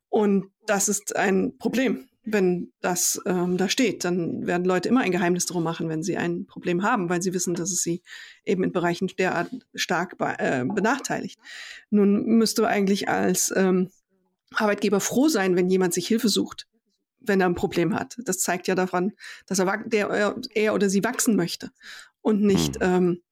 [0.08, 4.04] Und das ist ein Problem wenn das ähm, da steht.
[4.04, 7.34] Dann werden Leute immer ein Geheimnis darum machen, wenn sie ein Problem haben, weil sie
[7.34, 8.02] wissen, dass es sie
[8.44, 11.38] eben in Bereichen derart stark be äh, benachteiligt.
[11.90, 13.90] Nun müsste eigentlich als ähm,
[14.54, 16.66] Arbeitgeber froh sein, wenn jemand sich Hilfe sucht,
[17.20, 18.16] wenn er ein Problem hat.
[18.24, 19.12] Das zeigt ja daran,
[19.46, 21.70] dass er, der, er oder sie wachsen möchte
[22.22, 22.82] und nicht hm.
[22.82, 23.22] ähm,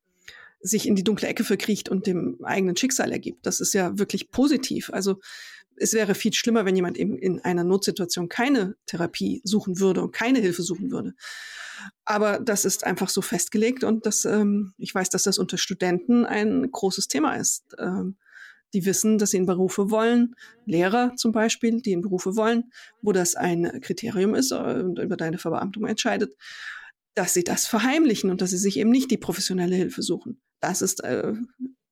[0.61, 3.47] sich in die dunkle Ecke verkriecht und dem eigenen Schicksal ergibt.
[3.47, 4.91] Das ist ja wirklich positiv.
[4.93, 5.21] Also
[5.79, 10.13] es wäre viel schlimmer, wenn jemand eben in einer Notsituation keine Therapie suchen würde und
[10.13, 11.15] keine Hilfe suchen würde.
[12.05, 16.25] Aber das ist einfach so festgelegt und das, ähm, ich weiß, dass das unter Studenten
[16.25, 17.65] ein großes Thema ist.
[17.79, 18.17] Ähm,
[18.75, 20.35] die wissen, dass sie in Berufe wollen,
[20.65, 22.65] Lehrer zum Beispiel, die in Berufe wollen,
[23.01, 26.37] wo das ein Kriterium ist äh, und über deine Verbeamtung entscheidet,
[27.15, 30.41] dass sie das verheimlichen und dass sie sich eben nicht die professionelle Hilfe suchen.
[30.61, 31.33] Das ist, äh,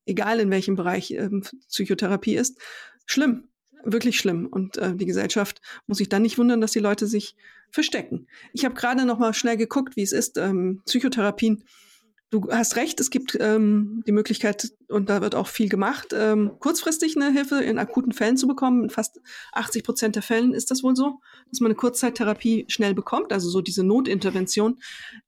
[0.07, 1.31] egal in welchem Bereich äh,
[1.69, 2.59] Psychotherapie ist,
[3.07, 3.49] schlimm
[3.85, 4.47] wirklich schlimm.
[4.47, 7.37] Und äh, die Gesellschaft muss sich dann nicht wundern, dass die Leute sich
[7.71, 8.27] verstecken.
[8.53, 11.65] Ich habe gerade noch mal schnell geguckt, wie es ist, ähm, Psychotherapien.
[12.31, 16.53] Du hast recht, es gibt ähm, die Möglichkeit, und da wird auch viel gemacht, ähm,
[16.59, 18.85] kurzfristig eine Hilfe in akuten Fällen zu bekommen.
[18.85, 19.21] In fast
[19.53, 21.21] 80 Prozent der Fällen ist das wohl so,
[21.51, 24.81] dass man eine Kurzzeittherapie schnell bekommt, also so diese Notintervention.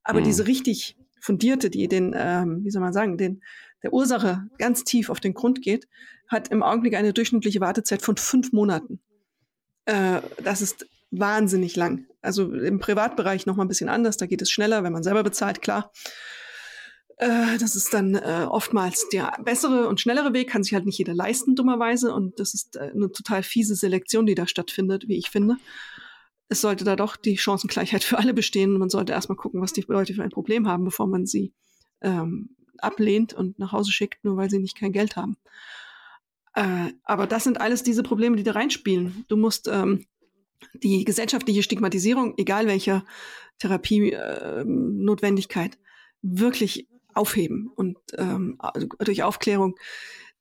[0.02, 0.24] Aber mhm.
[0.24, 3.40] diese richtig fundierte, die den, ähm, wie soll man sagen, den
[3.82, 5.86] der Ursache ganz tief auf den Grund geht,
[6.28, 9.00] hat im Augenblick eine durchschnittliche Wartezeit von fünf Monaten.
[9.84, 12.06] Äh, das ist wahnsinnig lang.
[12.20, 14.16] Also im Privatbereich noch mal ein bisschen anders.
[14.16, 15.92] Da geht es schneller, wenn man selber bezahlt, klar.
[17.18, 20.98] Äh, das ist dann äh, oftmals der bessere und schnellere Weg, kann sich halt nicht
[20.98, 22.12] jeder leisten, dummerweise.
[22.12, 25.56] Und das ist äh, eine total fiese Selektion, die da stattfindet, wie ich finde.
[26.48, 28.78] Es sollte da doch die Chancengleichheit für alle bestehen.
[28.78, 31.52] Man sollte erstmal gucken, was die Leute für ein Problem haben, bevor man sie
[32.02, 35.36] ähm, ablehnt und nach Hause schickt, nur weil sie nicht kein Geld haben.
[36.56, 39.26] Äh, aber das sind alles diese Probleme, die da reinspielen.
[39.28, 40.06] Du musst ähm,
[40.82, 43.04] die gesellschaftliche Stigmatisierung, egal welcher
[43.58, 45.78] Therapienotwendigkeit, äh,
[46.22, 48.58] wirklich aufheben und ähm,
[48.98, 49.76] durch Aufklärung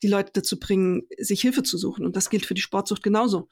[0.04, 2.06] die Leute dazu bringen, sich Hilfe zu suchen.
[2.06, 3.50] Und das gilt für die Sportsucht genauso.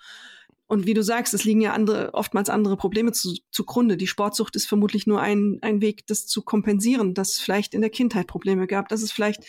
[0.74, 3.96] Und wie du sagst, es liegen ja andere, oftmals andere Probleme zu, zugrunde.
[3.96, 7.82] Die Sportsucht ist vermutlich nur ein, ein Weg, das zu kompensieren, dass es vielleicht in
[7.82, 9.44] der Kindheit Probleme gab, dass es vielleicht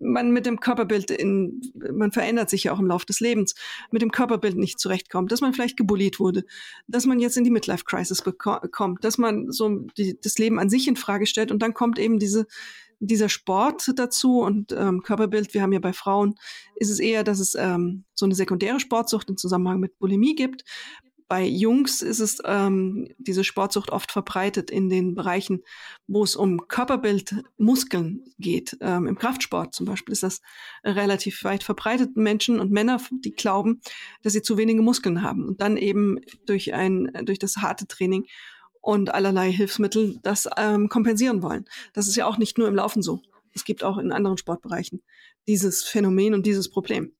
[0.00, 3.56] man mit dem Körperbild in, man verändert sich ja auch im Laufe des Lebens,
[3.90, 6.46] mit dem Körperbild nicht zurechtkommt, dass man vielleicht gebullied wurde,
[6.88, 10.70] dass man jetzt in die Midlife Crisis kommt, dass man so die, das Leben an
[10.70, 12.46] sich in Frage stellt und dann kommt eben diese,
[13.00, 16.34] dieser Sport dazu und ähm, Körperbild, wir haben ja bei Frauen,
[16.76, 20.64] ist es eher, dass es ähm, so eine sekundäre Sportsucht im Zusammenhang mit Bulimie gibt.
[21.26, 25.62] Bei Jungs ist es ähm, diese Sportsucht oft verbreitet in den Bereichen,
[26.08, 28.76] wo es um Körperbild, Muskeln geht.
[28.80, 30.40] Ähm, Im Kraftsport zum Beispiel ist das
[30.82, 32.16] relativ weit verbreitet.
[32.16, 33.80] Menschen und Männer, die glauben,
[34.22, 38.26] dass sie zu wenige Muskeln haben und dann eben durch ein durch das harte Training
[38.80, 41.66] und allerlei Hilfsmittel das ähm, kompensieren wollen.
[41.92, 43.20] Das ist ja auch nicht nur im Laufen so.
[43.52, 45.02] Es gibt auch in anderen Sportbereichen
[45.46, 47.12] dieses Phänomen und dieses Problem.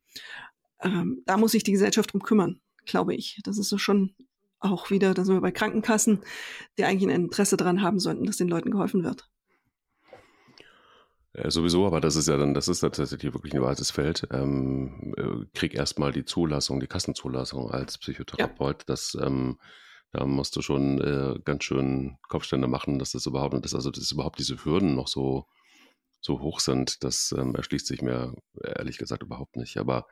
[0.80, 3.40] ähm, da muss sich die Gesellschaft drum kümmern, glaube ich.
[3.44, 4.14] Das ist so schon
[4.60, 6.20] auch wieder, da sind wir bei Krankenkassen,
[6.78, 9.28] die eigentlich ein Interesse daran haben sollten, dass den Leuten geholfen wird.
[11.32, 14.26] Ja, sowieso, aber das ist ja dann, das ist tatsächlich wirklich ein weites Feld.
[14.32, 18.80] Ähm, äh, krieg erstmal die Zulassung, die Kassenzulassung als Psychotherapeut.
[18.80, 18.84] Ja.
[18.86, 19.58] Das, ähm,
[20.12, 24.10] da musst du schon äh, ganz schön Kopfstände machen, dass das überhaupt, dass also dass
[24.10, 25.46] überhaupt diese Hürden noch so,
[26.20, 27.04] so hoch sind.
[27.04, 29.76] Das ähm, erschließt sich mir ehrlich gesagt überhaupt nicht.
[29.76, 30.06] Aber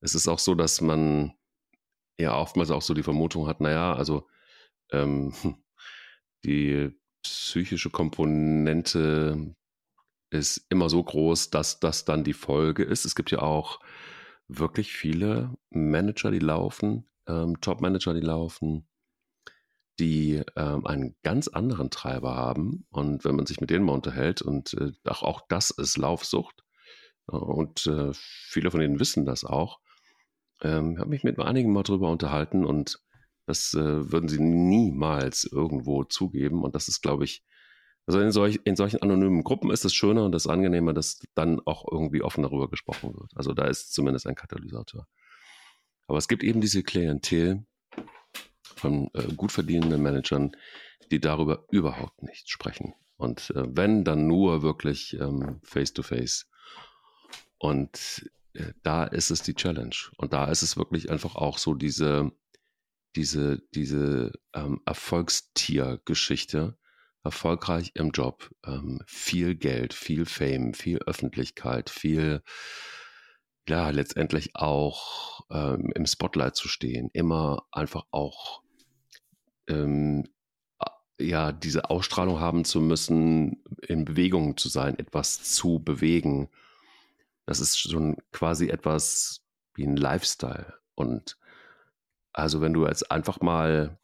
[0.00, 1.32] es ist auch so, dass man
[2.18, 4.26] ja oftmals auch so die Vermutung hat, naja, also
[4.90, 5.32] ähm,
[6.44, 6.90] die
[7.22, 9.54] psychische Komponente
[10.30, 13.04] ist immer so groß, dass das dann die Folge ist.
[13.04, 13.80] Es gibt ja auch
[14.48, 18.88] wirklich viele Manager, die laufen, ähm, Top-Manager, die laufen,
[19.98, 22.86] die ähm, einen ganz anderen Treiber haben.
[22.90, 26.64] Und wenn man sich mit denen mal unterhält, und äh, auch, auch das ist Laufsucht,
[27.30, 29.80] äh, und äh, viele von denen wissen das auch,
[30.62, 33.00] ähm, habe mich mit einigen mal drüber unterhalten und
[33.46, 36.62] das äh, würden sie niemals irgendwo zugeben.
[36.64, 37.44] Und das ist, glaube ich,
[38.06, 41.60] also in, solch, in solchen anonymen Gruppen ist es schöner und das angenehmer, dass dann
[41.64, 43.32] auch irgendwie offen darüber gesprochen wird.
[43.34, 45.06] Also da ist zumindest ein Katalysator.
[46.06, 47.66] Aber es gibt eben diese Klientel
[48.76, 50.52] von äh, gut verdienenden Managern,
[51.10, 52.94] die darüber überhaupt nicht sprechen.
[53.16, 56.46] Und äh, wenn, dann nur wirklich ähm, face-to-face.
[56.46, 56.56] -face.
[57.58, 59.96] Und äh, da ist es die Challenge.
[60.16, 62.32] Und da ist es wirklich einfach auch so diese,
[63.14, 66.76] diese, diese ähm, Erfolgstiergeschichte,
[67.24, 72.42] erfolgreich im Job, ähm, viel Geld, viel Fame, viel Öffentlichkeit, viel,
[73.68, 78.62] ja, letztendlich auch ähm, im Spotlight zu stehen, immer einfach auch,
[79.68, 80.24] ähm,
[81.18, 86.48] ja, diese Ausstrahlung haben zu müssen, in Bewegung zu sein, etwas zu bewegen.
[87.46, 89.42] Das ist schon quasi etwas
[89.74, 90.74] wie ein Lifestyle.
[90.94, 91.38] Und
[92.32, 93.98] also wenn du jetzt einfach mal,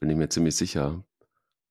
[0.00, 1.04] bin ich mir ziemlich sicher,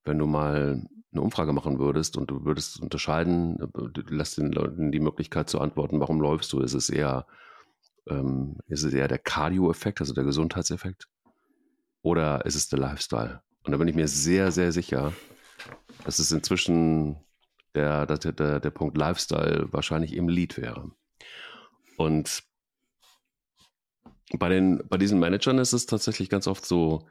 [0.06, 4.92] wenn du mal eine Umfrage machen würdest und du würdest unterscheiden, du lässt den Leuten
[4.94, 6.62] die Möglichkeit zu antworten, warum läufst du?
[6.62, 7.28] Ist es eher,
[8.08, 11.10] ähm, ist es eher der Cardio-Effekt, also der Gesundheitseffekt?
[12.02, 13.42] Oder ist es der Lifestyle?
[13.64, 15.14] Und da bin ich mir sehr, sehr sicher,
[16.04, 17.18] dass es inzwischen
[17.76, 20.92] der, der, der, der Punkt Lifestyle wahrscheinlich im Lead wäre.
[21.98, 22.44] Und
[24.34, 27.08] bei, den, bei diesen Managern ist es tatsächlich ganz oft so,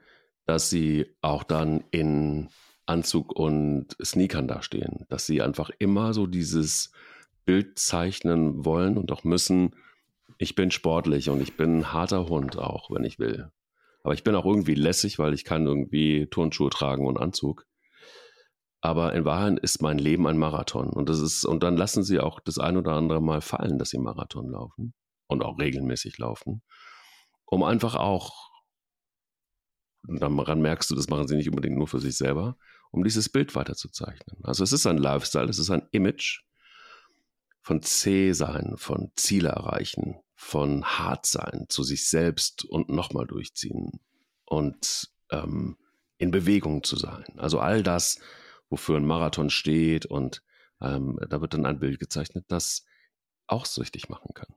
[0.46, 2.48] dass sie auch dann in
[2.86, 6.90] Anzug und Sneakern dastehen, dass sie einfach immer so dieses
[7.44, 9.76] Bild zeichnen wollen und auch müssen.
[10.38, 13.50] Ich bin sportlich und ich bin ein harter Hund auch, wenn ich will.
[14.02, 17.66] Aber ich bin auch irgendwie lässig, weil ich kann irgendwie Turnschuhe tragen und Anzug.
[18.80, 20.88] Aber in Wahrheit ist mein Leben ein Marathon.
[20.88, 23.90] Und das ist, und dann lassen sie auch das ein oder andere Mal fallen, dass
[23.90, 24.94] sie Marathon laufen
[25.26, 26.62] und auch regelmäßig laufen.
[27.44, 28.50] Um einfach auch,
[30.04, 32.56] daran merkst du, das machen sie nicht unbedingt nur für sich selber,
[32.90, 34.38] um dieses Bild weiterzuzeichnen.
[34.44, 36.40] Also es ist ein Lifestyle, es ist ein Image
[37.60, 44.00] von zäh sein, von Ziele erreichen, von hart sein, zu sich selbst und nochmal durchziehen
[44.46, 45.76] und ähm,
[46.16, 47.26] in Bewegung zu sein.
[47.36, 48.18] Also all das,
[48.70, 50.42] wofür ein Marathon steht und
[50.80, 52.86] ähm, da wird dann ein Bild gezeichnet, das
[53.48, 54.48] auch süchtig machen kann.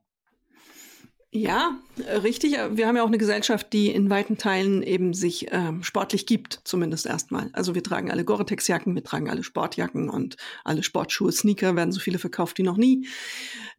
[1.36, 2.54] Ja, äh, richtig.
[2.74, 6.62] Wir haben ja auch eine Gesellschaft, die in weiten Teilen eben sich ähm, sportlich gibt,
[6.64, 7.50] zumindest erstmal.
[7.54, 12.00] Also wir tragen alle Gore-Tex-Jacken, wir tragen alle Sportjacken und alle Sportschuhe, Sneaker werden so
[12.00, 13.08] viele verkauft wie noch nie.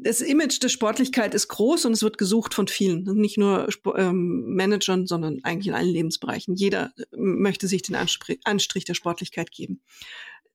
[0.01, 3.05] Das Image der Sportlichkeit ist groß und es wird gesucht von vielen.
[3.05, 6.57] Nicht nur Sp ähm, Managern, sondern eigentlich in allen Lebensbereichen.
[6.57, 9.81] Jeder äh, möchte sich den Anspr Anstrich der Sportlichkeit geben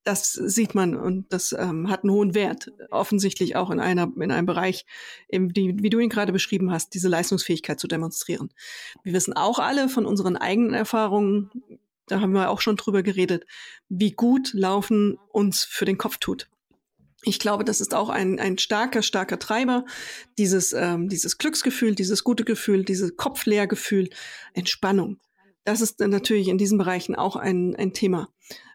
[0.04, 4.32] das sieht man und das ähm, hat einen hohen Wert, offensichtlich auch in einer in
[4.32, 4.86] einem Bereich,
[5.30, 8.50] eben die, wie du ihn gerade beschrieben hast, diese Leistungsfähigkeit zu demonstrieren.
[9.04, 11.52] Wir wissen auch alle von unseren eigenen Erfahrungen,
[12.08, 13.46] da haben wir auch schon drüber geredet,
[13.88, 16.50] wie gut Laufen uns für den Kopf tut.
[17.24, 19.86] Ich glaube, das ist auch ein, ein starker, starker Treiber,
[20.38, 24.10] dieses, ähm, dieses Glücksgefühl, dieses gute Gefühl, dieses Kopfleergefühl,
[24.54, 25.20] Entspannung.
[25.66, 28.30] Das ist natürlich in diesen Bereichen auch ein, ein Thema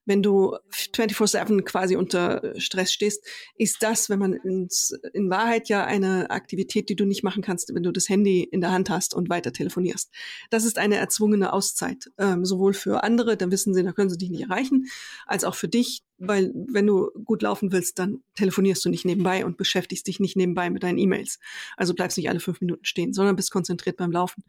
[0.06, 3.24] wenn du 24-7 quasi unter Stress stehst,
[3.56, 7.74] ist das, wenn man ins, in Wahrheit ja eine Aktivität, die du nicht machen kannst,
[7.74, 10.10] wenn du das Handy in der Hand hast und weiter telefonierst.
[10.50, 14.18] Das ist eine erzwungene Auszeit, ähm, sowohl für andere, dann wissen sie, da können sie
[14.18, 14.86] dich nicht erreichen,
[15.26, 19.44] als auch für dich, weil wenn du gut laufen willst, dann telefonierst du nicht nebenbei
[19.44, 21.38] und beschäftigst dich nicht nebenbei mit deinen E-Mails.
[21.76, 24.44] Also bleibst nicht alle fünf Minuten stehen, sondern bist konzentriert beim Laufen.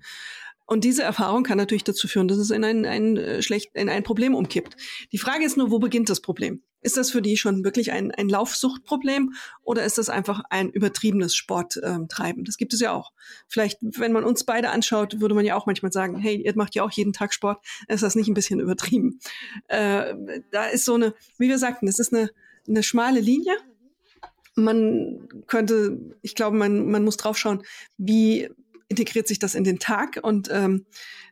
[0.66, 3.90] Und diese Erfahrung kann natürlich dazu führen, dass es in ein, ein, äh, schlecht, in
[3.90, 4.76] ein Problem umkippt.
[5.12, 6.64] Die Frage ist nur, wo beginnt das Problem?
[6.82, 11.36] Ist das für die schon wirklich ein, ein Laufsuchtproblem oder ist das einfach ein übertriebenes
[11.36, 12.40] Sporttreiben?
[12.40, 13.12] Ähm, das gibt es ja auch.
[13.48, 16.76] Vielleicht, wenn man uns beide anschaut, würde man ja auch manchmal sagen, hey, ihr macht
[16.76, 19.20] ja auch jeden Tag Sport, ist das nicht ein bisschen übertrieben?
[19.68, 20.14] Äh,
[20.52, 22.30] da ist so eine, wie wir sagten, das ist eine,
[22.68, 23.56] eine schmale Linie
[24.56, 27.64] man könnte, ich glaube, man, man muss drauf schauen,
[27.98, 28.50] wie
[28.88, 30.86] integriert sich das in den Tag und ähm,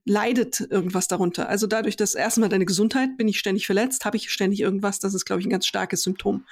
[0.05, 1.49] leidet irgendwas darunter.
[1.49, 5.13] Also dadurch, dass erstmal deine Gesundheit, bin ich ständig verletzt, habe ich ständig irgendwas, das
[5.13, 6.45] ist, glaube ich, ein ganz starkes Symptom.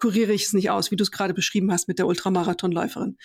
[0.00, 3.16] Kuriere ich es nicht aus, wie du es gerade beschrieben hast mit der Ultramarathonläuferin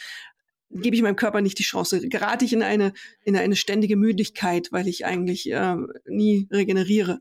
[0.71, 2.07] gebe ich meinem Körper nicht die Chance.
[2.07, 5.75] Gerate ich in eine, in eine ständige Müdigkeit, weil ich eigentlich äh,
[6.07, 7.19] nie regeneriere,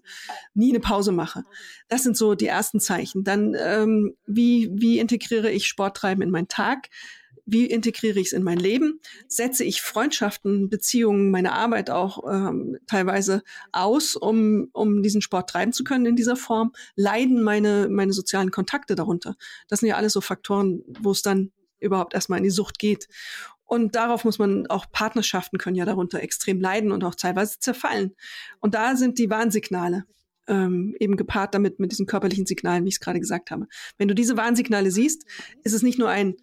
[0.55, 1.45] nie eine Pause mache.
[1.89, 3.23] Das sind so die ersten Zeichen.
[3.25, 6.89] Dann, ähm, wie, wie integriere ich Sporttreiben in meinen Tag?
[7.47, 9.01] Wie integriere ich es in mein Leben?
[9.29, 15.73] Setze ich Freundschaften, Beziehungen, meine Arbeit auch ähm, teilweise aus, um, um diesen Sport treiben
[15.73, 16.73] zu können in dieser Form?
[16.97, 19.37] Leiden meine, meine sozialen Kontakte darunter?
[19.69, 23.09] Das sind ja alles so Faktoren, wo es dann überhaupt erstmal in die Sucht geht.
[23.67, 28.15] Und darauf muss man auch Partnerschaften können ja darunter extrem leiden und auch teilweise zerfallen.
[28.61, 30.05] Und da sind die Warnsignale
[30.47, 33.67] ähm, eben gepaart damit mit diesen körperlichen Signalen, wie ich es gerade gesagt habe.
[33.97, 35.25] Wenn du diese Warnsignale siehst,
[35.63, 36.37] ist es nicht nur ein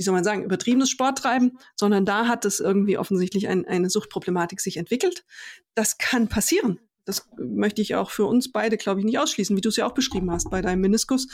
[0.00, 4.62] wie soll man sagen, übertriebenes Sporttreiben, sondern da hat es irgendwie offensichtlich ein, eine Suchtproblematik
[4.62, 5.26] sich entwickelt.
[5.74, 6.80] Das kann passieren.
[7.04, 9.86] Das möchte ich auch für uns beide, glaube ich, nicht ausschließen, wie du es ja
[9.86, 11.28] auch beschrieben hast bei deinem Meniskus,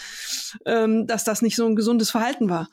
[0.64, 2.68] ähm, dass das nicht so ein gesundes Verhalten war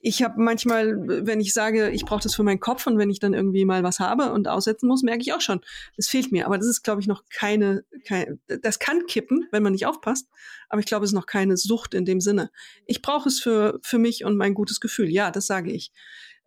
[0.00, 3.18] ich habe manchmal, wenn ich sage, ich brauche das für meinen Kopf und wenn ich
[3.18, 5.60] dann irgendwie mal was habe und aussetzen muss, merke ich auch schon,
[5.96, 6.46] das fehlt mir.
[6.46, 10.28] Aber das ist, glaube ich, noch keine, keine, das kann kippen, wenn man nicht aufpasst.
[10.68, 12.50] Aber ich glaube, es ist noch keine Sucht in dem Sinne.
[12.86, 15.10] Ich brauche es für, für mich und mein gutes Gefühl.
[15.10, 15.90] Ja, das sage ich.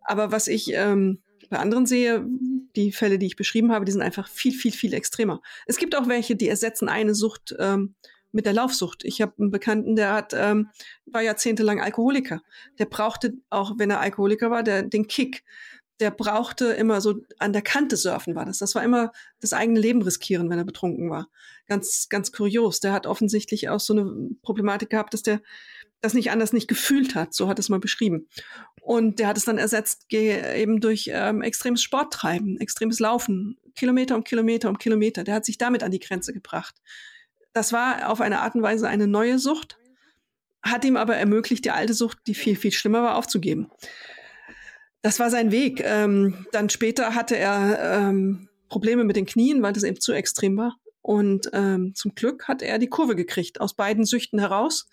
[0.00, 2.26] Aber was ich ähm, bei anderen sehe,
[2.74, 5.42] die Fälle, die ich beschrieben habe, die sind einfach viel, viel, viel extremer.
[5.66, 7.94] Es gibt auch welche, die ersetzen eine Sucht ähm,
[8.32, 9.04] mit der Laufsucht.
[9.04, 10.70] Ich habe einen Bekannten, der hat, ähm,
[11.06, 12.42] war jahrzehntelang Alkoholiker.
[12.78, 15.44] Der brauchte, auch wenn er Alkoholiker war, der, den Kick.
[16.00, 18.58] Der brauchte immer so an der Kante surfen war das.
[18.58, 21.28] Das war immer das eigene Leben riskieren, wenn er betrunken war.
[21.68, 22.80] Ganz, ganz kurios.
[22.80, 25.40] Der hat offensichtlich auch so eine Problematik gehabt, dass der
[26.00, 27.32] das nicht anders nicht gefühlt hat.
[27.32, 28.26] So hat es mal beschrieben.
[28.80, 34.24] Und der hat es dann ersetzt eben durch ähm, extremes Sporttreiben, extremes Laufen, Kilometer um
[34.24, 35.22] Kilometer um Kilometer.
[35.22, 36.74] Der hat sich damit an die Grenze gebracht.
[37.52, 39.78] Das war auf eine Art und Weise eine neue Sucht,
[40.62, 43.70] hat ihm aber ermöglicht, die alte Sucht, die viel, viel schlimmer war, aufzugeben.
[45.02, 45.82] Das war sein Weg.
[45.84, 50.56] Ähm, dann später hatte er ähm, Probleme mit den Knien, weil das eben zu extrem
[50.56, 50.76] war.
[51.02, 54.88] Und ähm, zum Glück hat er die Kurve gekriegt, aus beiden Süchten heraus.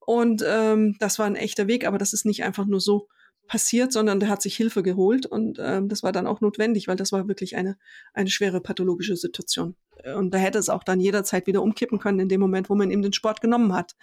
[0.00, 3.08] Und ähm, das war ein echter Weg, aber das ist nicht einfach nur so
[3.46, 6.96] passiert, sondern der hat sich Hilfe geholt und ähm, das war dann auch notwendig, weil
[6.96, 7.76] das war wirklich eine,
[8.14, 9.76] eine schwere pathologische Situation.
[10.14, 12.90] Und da hätte es auch dann jederzeit wieder umkippen können in dem Moment, wo man
[12.90, 13.96] ihm den Sport genommen hat.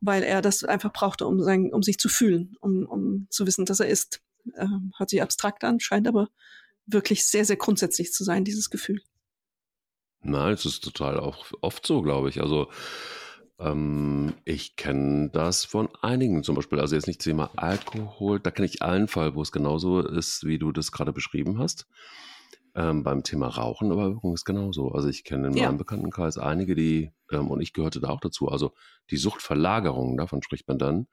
[0.00, 3.64] Weil er das einfach brauchte, um, sein, um sich zu fühlen, um, um zu wissen,
[3.64, 4.20] dass er ist.
[4.56, 6.28] Ähm, hört sich abstrakt an, scheint aber
[6.86, 9.02] wirklich sehr, sehr grundsätzlich zu sein, dieses Gefühl.
[10.22, 12.40] Nein, es ist total auch oft so, glaube ich.
[12.40, 12.68] Also
[13.58, 16.80] ähm, ich kenne das von einigen zum Beispiel.
[16.80, 20.58] Also jetzt nicht Thema Alkohol, da kenne ich einen Fall, wo es genauso ist, wie
[20.58, 21.86] du das gerade beschrieben hast.
[22.74, 24.92] Ähm, beim Thema Rauchen aber übrigens genauso.
[24.92, 25.66] Also ich kenne in ja.
[25.66, 28.74] meinem Bekanntenkreis einige, die, ähm, und ich gehörte da auch dazu, also
[29.10, 31.08] die Suchtverlagerung, davon spricht man dann,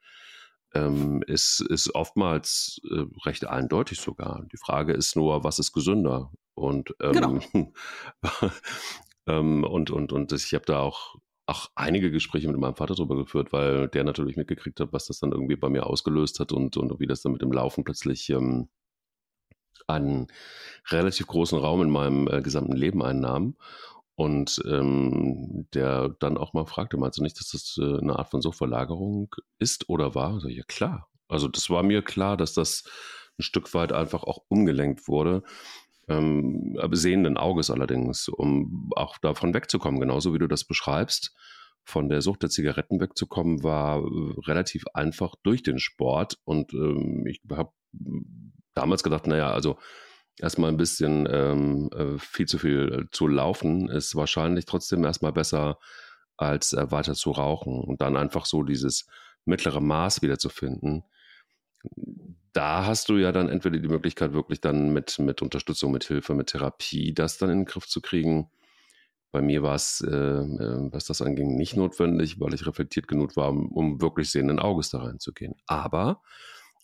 [0.74, 4.44] ähm, ist, ist oftmals äh, recht eindeutig sogar.
[4.52, 6.30] Die Frage ist nur, was ist gesünder?
[6.54, 7.40] Und, genau.
[9.26, 13.16] Ähm, und, und, und ich habe da auch auch einige Gespräche mit meinem Vater darüber
[13.16, 16.76] geführt, weil der natürlich mitgekriegt hat, was das dann irgendwie bei mir ausgelöst hat und,
[16.76, 18.68] und wie das dann mit dem Laufen plötzlich ähm,
[19.86, 20.26] einen
[20.90, 23.56] relativ großen Raum in meinem äh, gesamten Leben einnahm.
[24.16, 28.30] Und ähm, der dann auch mal fragte, meinst du nicht, dass das äh, eine Art
[28.30, 30.34] von Suchtverlagerung ist oder war?
[30.34, 31.08] Also, ja, klar.
[31.28, 32.84] Also das war mir klar, dass das
[33.38, 35.42] ein Stück weit einfach auch umgelenkt wurde.
[36.08, 41.34] Ähm, sehenden Auges allerdings, um auch davon wegzukommen, genauso wie du das beschreibst.
[41.84, 46.38] Von der Sucht der Zigaretten wegzukommen, war äh, relativ einfach durch den Sport.
[46.44, 47.72] Und ähm, ich habe
[48.74, 49.78] damals gedacht, naja, also
[50.38, 55.78] erstmal ein bisschen ähm, äh, viel zu viel zu laufen, ist wahrscheinlich trotzdem erstmal besser,
[56.36, 59.06] als äh, weiter zu rauchen und dann einfach so dieses
[59.44, 61.04] mittlere Maß wiederzufinden.
[62.56, 66.32] Da hast du ja dann entweder die Möglichkeit, wirklich dann mit, mit Unterstützung, mit Hilfe,
[66.32, 68.50] mit Therapie das dann in den Griff zu kriegen.
[69.30, 73.36] Bei mir war es, äh, äh, was das anging, nicht notwendig, weil ich reflektiert genug
[73.36, 75.54] war, um, wirklich sehenden Auges da reinzugehen.
[75.66, 76.22] Aber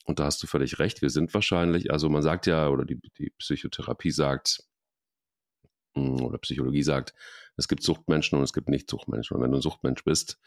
[0.05, 3.01] und da hast du völlig recht, wir sind wahrscheinlich, also man sagt ja, oder die,
[3.18, 4.64] die Psychotherapie sagt,
[5.95, 7.14] hm, oder Psychologie sagt,
[7.57, 9.37] es gibt Suchtmenschen und es gibt Nicht-Suchtmenschen.
[9.37, 10.39] Und wenn du ein Suchtmensch bist,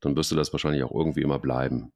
[0.00, 1.92] dann wirst du das wahrscheinlich auch irgendwie immer bleiben.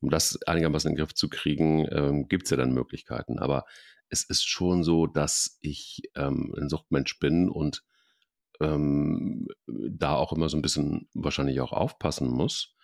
[0.00, 3.38] Um das einigermaßen in den Griff zu kriegen, ähm, gibt es ja dann Möglichkeiten.
[3.38, 3.64] Aber
[4.08, 7.82] es ist schon so, dass ich ähm, ein Suchtmensch bin und
[8.60, 12.74] ähm, da auch immer so ein bisschen wahrscheinlich auch aufpassen muss.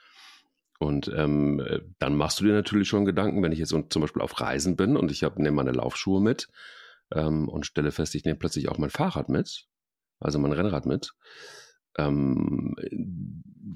[0.78, 1.62] Und ähm,
[1.98, 4.96] dann machst du dir natürlich schon Gedanken, wenn ich jetzt zum Beispiel auf Reisen bin
[4.96, 6.48] und ich nehme meine Laufschuhe mit
[7.12, 9.66] ähm, und stelle fest, ich nehme plötzlich auch mein Fahrrad mit,
[10.20, 11.12] also mein Rennrad mit.
[11.98, 12.74] Ähm,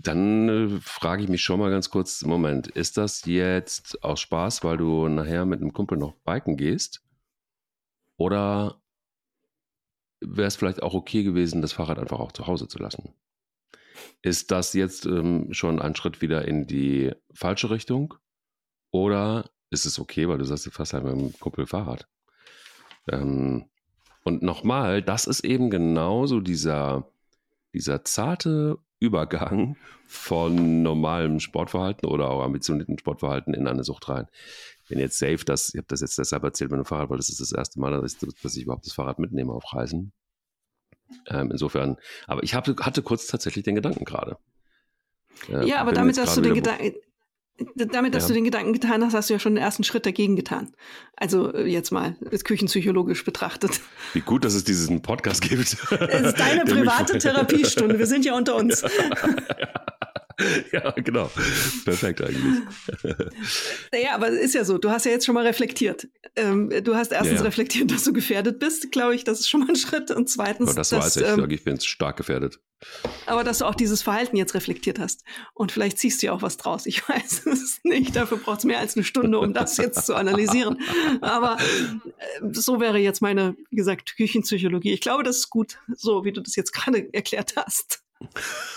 [0.05, 4.65] dann äh, frage ich mich schon mal ganz kurz, Moment, ist das jetzt aus Spaß,
[4.65, 7.03] weil du nachher mit einem Kumpel noch biken gehst?
[8.17, 8.81] Oder
[10.21, 13.15] wäre es vielleicht auch okay gewesen, das Fahrrad einfach auch zu Hause zu lassen?
[14.23, 18.15] Ist das jetzt ähm, schon ein Schritt wieder in die falsche Richtung?
[18.91, 22.09] Oder ist es okay, weil du sagst, du fährst halt mit dem Kumpel Fahrrad?
[23.09, 23.69] Ähm,
[24.25, 27.13] und nochmal, das ist eben genauso dieser,
[27.75, 34.29] dieser zarte Übergang von normalem Sportverhalten oder auch ambitionierten Sportverhalten in eine Sucht rein.
[34.89, 37.29] Wenn jetzt safe das, ich habe das jetzt deshalb erzählt mit dem Fahrrad, weil das
[37.29, 40.13] ist das erste Mal, dass ich, dass ich überhaupt das Fahrrad mitnehme auf Reisen.
[41.27, 41.97] Ähm, insofern,
[42.27, 44.39] aber ich hab, hatte kurz tatsächlich den Gedanken gerade.
[45.49, 46.95] Äh, ja, aber damit, dass du den Gedanken,
[47.75, 48.29] damit, dass ja.
[48.29, 50.73] du den Gedanken getan hast, hast du ja schon den ersten Schritt dagegen getan.
[51.17, 53.81] Also äh, jetzt mal küchenpsychologisch betrachtet.
[54.13, 55.63] Wie gut, dass es diesen Podcast gibt.
[55.63, 57.99] Es ist deine private Therapiestunde.
[57.99, 58.83] Wir sind ja unter uns.
[59.59, 59.69] ja.
[60.73, 61.31] ja, genau.
[61.85, 62.63] Perfekt eigentlich.
[63.93, 66.09] Naja, aber es ist ja so, du hast ja jetzt schon mal reflektiert.
[66.37, 67.43] Ähm, du hast erstens ja, ja.
[67.45, 70.11] reflektiert, dass du gefährdet bist, glaube ich, das ist schon mal ein Schritt.
[70.11, 70.71] Und zweitens.
[70.71, 72.59] Aber das dass, weiß ich, ähm, ich bin stark gefährdet.
[73.27, 75.25] Aber dass du auch dieses Verhalten jetzt reflektiert hast.
[75.55, 76.87] Und vielleicht ziehst du ja auch was draus.
[76.87, 78.17] Ich weiß es nicht.
[78.17, 80.81] Dafür braucht es mehr als eine Stunde, um das jetzt zu analysieren.
[81.21, 84.93] Aber äh, so wäre jetzt meine, wie gesagt, Küchenpsychologie.
[84.93, 88.04] Ich glaube, das ist gut, so wie du das jetzt gerade erklärt hast.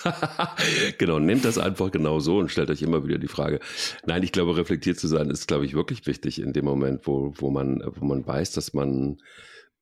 [0.97, 3.59] genau, nehmt das einfach genau so und stellt euch immer wieder die Frage.
[4.05, 7.33] Nein, ich glaube, reflektiert zu sein ist, glaube ich, wirklich wichtig in dem Moment, wo,
[7.37, 9.17] wo, man, wo man weiß, dass man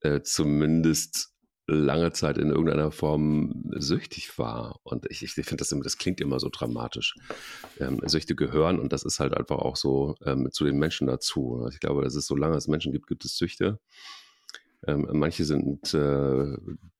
[0.02, 1.36] äh, zumindest
[1.68, 4.80] lange Zeit in irgendeiner Form süchtig war.
[4.84, 7.16] Und ich, ich finde, das, das klingt immer so dramatisch.
[7.80, 11.68] Ähm, Süchte gehören und das ist halt einfach auch so ähm, zu den Menschen dazu.
[11.72, 13.80] Ich glaube, dass es solange es Menschen gibt, gibt es Süchte.
[14.86, 16.56] Ähm, manche sind äh,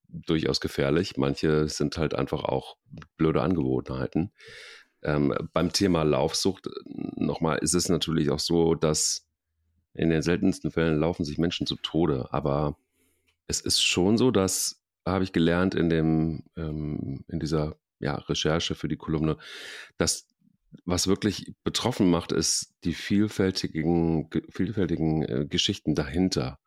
[0.10, 1.18] durchaus gefährlich.
[1.18, 2.78] Manche sind halt einfach auch
[3.18, 4.32] blöde Angewohnheiten.
[5.04, 9.28] Ähm, beim Thema Laufsucht nochmal ist es natürlich auch so, dass
[9.94, 12.28] in den seltensten Fällen laufen sich Menschen zu Tode.
[12.32, 12.78] Aber
[13.48, 18.76] es ist schon so, dass habe ich gelernt in dem ähm, in dieser ja, Recherche
[18.76, 19.38] für die Kolumne,
[19.98, 20.28] dass
[20.84, 26.60] was wirklich betroffen macht, ist die vielfältigen, vielfältigen äh, Geschichten dahinter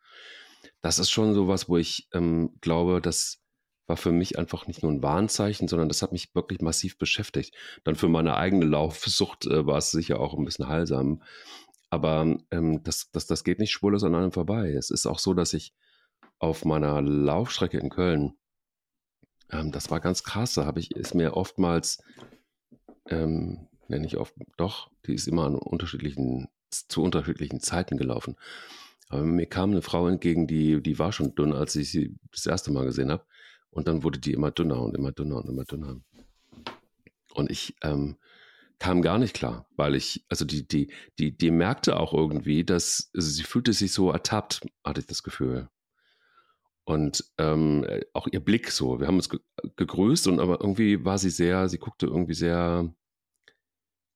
[0.80, 3.40] das ist schon so was, wo ich ähm, glaube, das
[3.86, 7.54] war für mich einfach nicht nur ein Warnzeichen, sondern das hat mich wirklich massiv beschäftigt.
[7.84, 11.22] Dann für meine eigene Laufsucht äh, war es sicher auch ein bisschen heilsam.
[11.90, 14.72] Aber ähm, das, das, das geht nicht spurlos an einem vorbei.
[14.72, 15.74] Es ist auch so, dass ich
[16.38, 18.34] auf meiner Laufstrecke in Köln,
[19.50, 22.02] ähm, das war ganz krass, da habe ich, ist mir oftmals,
[23.08, 28.36] ähm, nenne ich oft, doch, die ist immer an unterschiedlichen, zu unterschiedlichen Zeiten gelaufen.
[29.08, 32.46] Aber mir kam eine Frau entgegen, die, die war schon dünn, als ich sie das
[32.46, 33.24] erste Mal gesehen habe.
[33.70, 36.00] Und dann wurde die immer dünner und immer dünner und immer dünner.
[37.34, 38.16] Und ich ähm,
[38.78, 43.10] kam gar nicht klar, weil ich, also die, die, die, die merkte auch irgendwie, dass
[43.14, 45.68] also sie fühlte sich so ertappt, hatte ich das Gefühl.
[46.84, 49.40] Und ähm, auch ihr Blick so, wir haben uns ge
[49.76, 52.94] gegrüßt und aber irgendwie war sie sehr, sie guckte irgendwie sehr,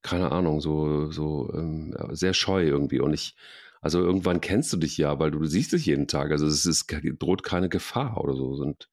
[0.01, 2.99] keine Ahnung, so, so ähm, sehr scheu irgendwie.
[2.99, 3.35] Und ich
[3.83, 6.31] also irgendwann kennst du dich ja, weil du, siehst dich jeden Tag.
[6.31, 6.87] Also es ist,
[7.19, 8.45] droht keine Gefahr oder so.
[8.45, 8.89] Und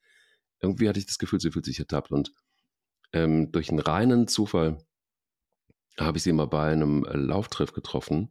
[0.60, 2.10] irgendwie hatte ich das Gefühl, sie fühlt sich ertappt.
[2.10, 2.32] Und
[3.12, 4.84] ähm, durch einen reinen Zufall
[5.96, 8.30] habe ich sie mal bei einem äh, Lauftreff getroffen.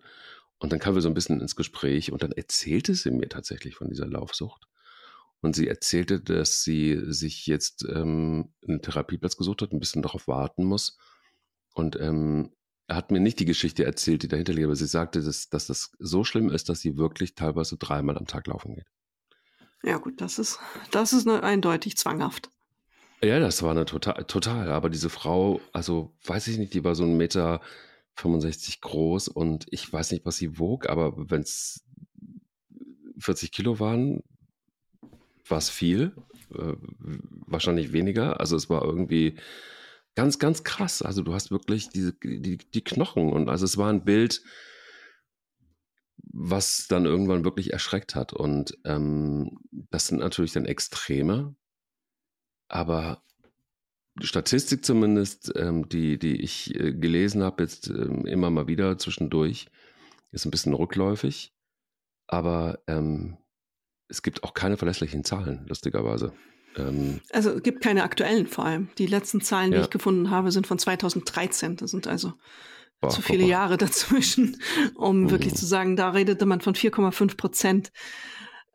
[0.58, 3.76] Und dann kamen wir so ein bisschen ins Gespräch und dann erzählte sie mir tatsächlich
[3.76, 4.68] von dieser Laufsucht.
[5.40, 10.28] Und sie erzählte, dass sie sich jetzt ähm, einen Therapieplatz gesucht hat, ein bisschen darauf
[10.28, 10.98] warten muss.
[11.74, 12.52] Und ähm,
[12.90, 15.68] er hat mir nicht die Geschichte erzählt, die dahinter liegt, aber sie sagte, dass, dass
[15.68, 18.88] das so schlimm ist, dass sie wirklich teilweise dreimal am Tag laufen geht.
[19.84, 20.60] Ja, gut, das ist,
[20.90, 22.50] das ist eine, eindeutig zwanghaft.
[23.22, 24.72] Ja, das war eine total, total.
[24.72, 27.62] Aber diese Frau, also weiß ich nicht, die war so ein Meter
[28.16, 31.86] 65 groß und ich weiß nicht, was sie wog, aber wenn es
[33.20, 34.24] 40 Kilo waren,
[35.48, 36.16] war es viel.
[36.56, 36.74] Äh,
[37.46, 38.40] wahrscheinlich weniger.
[38.40, 39.36] Also es war irgendwie
[40.20, 41.02] Ganz, ganz krass.
[41.02, 44.44] Also du hast wirklich diese, die, die Knochen und also es war ein Bild,
[46.18, 48.34] was dann irgendwann wirklich erschreckt hat.
[48.34, 51.56] Und ähm, das sind natürlich dann Extreme.
[52.68, 53.24] aber
[54.20, 59.68] Statistik zumindest, ähm, die, die ich äh, gelesen habe, jetzt ähm, immer mal wieder zwischendurch,
[60.32, 61.54] ist ein bisschen rückläufig.
[62.28, 63.38] Aber ähm,
[64.10, 66.34] es gibt auch keine verlässlichen Zahlen, lustigerweise.
[66.80, 68.90] Ähm, also es gibt keine aktuellen vor allem.
[68.98, 69.80] Die letzten Zahlen, ja.
[69.80, 71.76] die ich gefunden habe, sind von 2013.
[71.76, 72.34] Das sind also
[73.02, 74.58] Boah, zu viele Jahre dazwischen,
[74.96, 75.32] um mhm.
[75.32, 77.92] wirklich zu sagen, da redete man von 4,5 Prozent.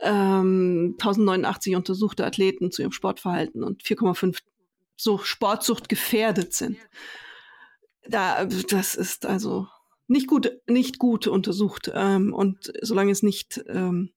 [0.00, 4.38] Ähm, 1089 untersuchte Athleten zu ihrem Sportverhalten und 4,5
[4.96, 6.78] so Sportsucht gefährdet sind.
[8.07, 9.66] Da, das ist also
[10.07, 11.90] nicht gut, nicht gut untersucht.
[11.94, 14.11] Ähm, und solange es nicht, ähm,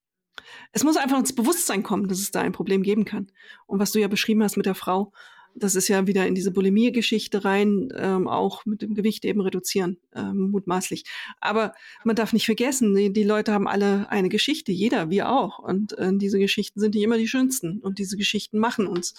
[0.72, 3.28] es muss einfach ins Bewusstsein kommen, dass es da ein Problem geben kann.
[3.66, 5.12] Und was du ja beschrieben hast mit der Frau,
[5.60, 9.98] das ist ja wieder in diese Bulimie-Geschichte rein, ähm, auch mit dem Gewicht eben reduzieren,
[10.16, 11.04] ähm, mutmaßlich.
[11.42, 11.74] Aber
[12.04, 15.60] man darf nicht vergessen, die, die, Leute haben alle eine Geschichte, jeder, wir auch.
[15.60, 17.80] Und äh, diese Geschichten sind nicht immer die schönsten.
[17.80, 19.16] Und diese Geschichten machen uns.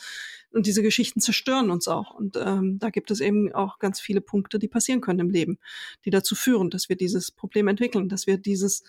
[0.50, 2.12] Und diese Geschichten zerstören uns auch.
[2.12, 5.58] Und ähm, da gibt es eben auch ganz viele Punkte, die passieren können im Leben,
[6.04, 8.84] die dazu führen, dass wir dieses Problem entwickeln, dass wir dieses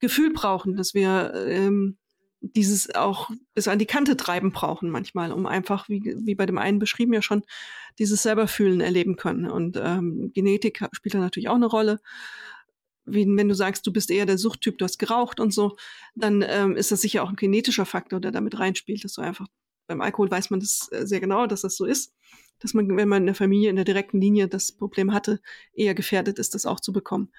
[0.00, 1.96] Gefühl brauchen, dass wir ähm,
[2.40, 6.58] dieses auch bis an die Kante treiben brauchen manchmal, um einfach, wie, wie bei dem
[6.58, 7.42] einen beschrieben ja schon,
[7.98, 9.50] dieses selberfühlen erleben können.
[9.50, 12.00] Und ähm, Genetik spielt da natürlich auch eine Rolle.
[13.06, 15.76] Wie, wenn du sagst, du bist eher der Suchttyp, du hast geraucht und so,
[16.14, 19.46] dann ähm, ist das sicher auch ein genetischer Faktor, der damit reinspielt, dass du einfach
[19.88, 22.14] beim Alkohol weiß man das äh, sehr genau, dass das so ist,
[22.60, 25.40] dass man, wenn man in der Familie in der direkten Linie das Problem hatte,
[25.72, 27.32] eher gefährdet ist, das auch zu bekommen.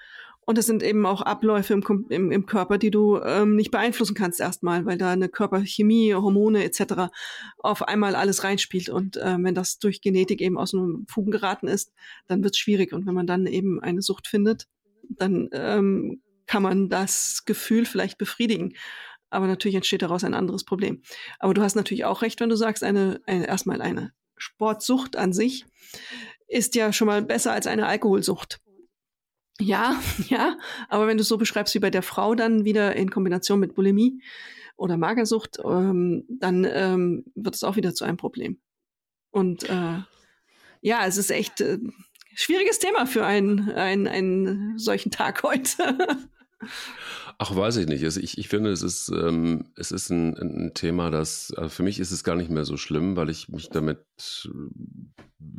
[0.46, 4.14] Und es sind eben auch Abläufe im, im, im Körper, die du ähm, nicht beeinflussen
[4.14, 7.12] kannst erstmal, weil da eine Körperchemie, Hormone etc.
[7.58, 8.88] auf einmal alles reinspielt.
[8.88, 11.92] Und äh, wenn das durch Genetik eben aus dem Fugen geraten ist,
[12.26, 12.92] dann wird es schwierig.
[12.92, 14.66] Und wenn man dann eben eine Sucht findet,
[15.08, 18.74] dann ähm, kann man das Gefühl vielleicht befriedigen.
[19.28, 21.02] Aber natürlich entsteht daraus ein anderes Problem.
[21.38, 25.32] Aber du hast natürlich auch recht, wenn du sagst, eine, eine erstmal eine Sportsucht an
[25.32, 25.64] sich
[26.48, 28.60] ist ja schon mal besser als eine Alkoholsucht.
[29.60, 30.56] Ja, ja,
[30.88, 34.22] aber wenn du so beschreibst wie bei der Frau dann wieder in Kombination mit Bulimie
[34.76, 38.58] oder Magersucht, ähm, dann ähm, wird es auch wieder zu einem Problem.
[39.30, 39.98] Und äh,
[40.80, 41.78] ja, es ist echt äh,
[42.34, 45.98] schwieriges Thema für einen, einen, einen solchen Tag heute.
[47.42, 48.04] Ach, weiß ich nicht.
[48.04, 51.82] Also ich, ich finde, es ist, ähm, es ist ein, ein Thema, das, also für
[51.82, 54.04] mich ist es gar nicht mehr so schlimm, weil ich mich damit,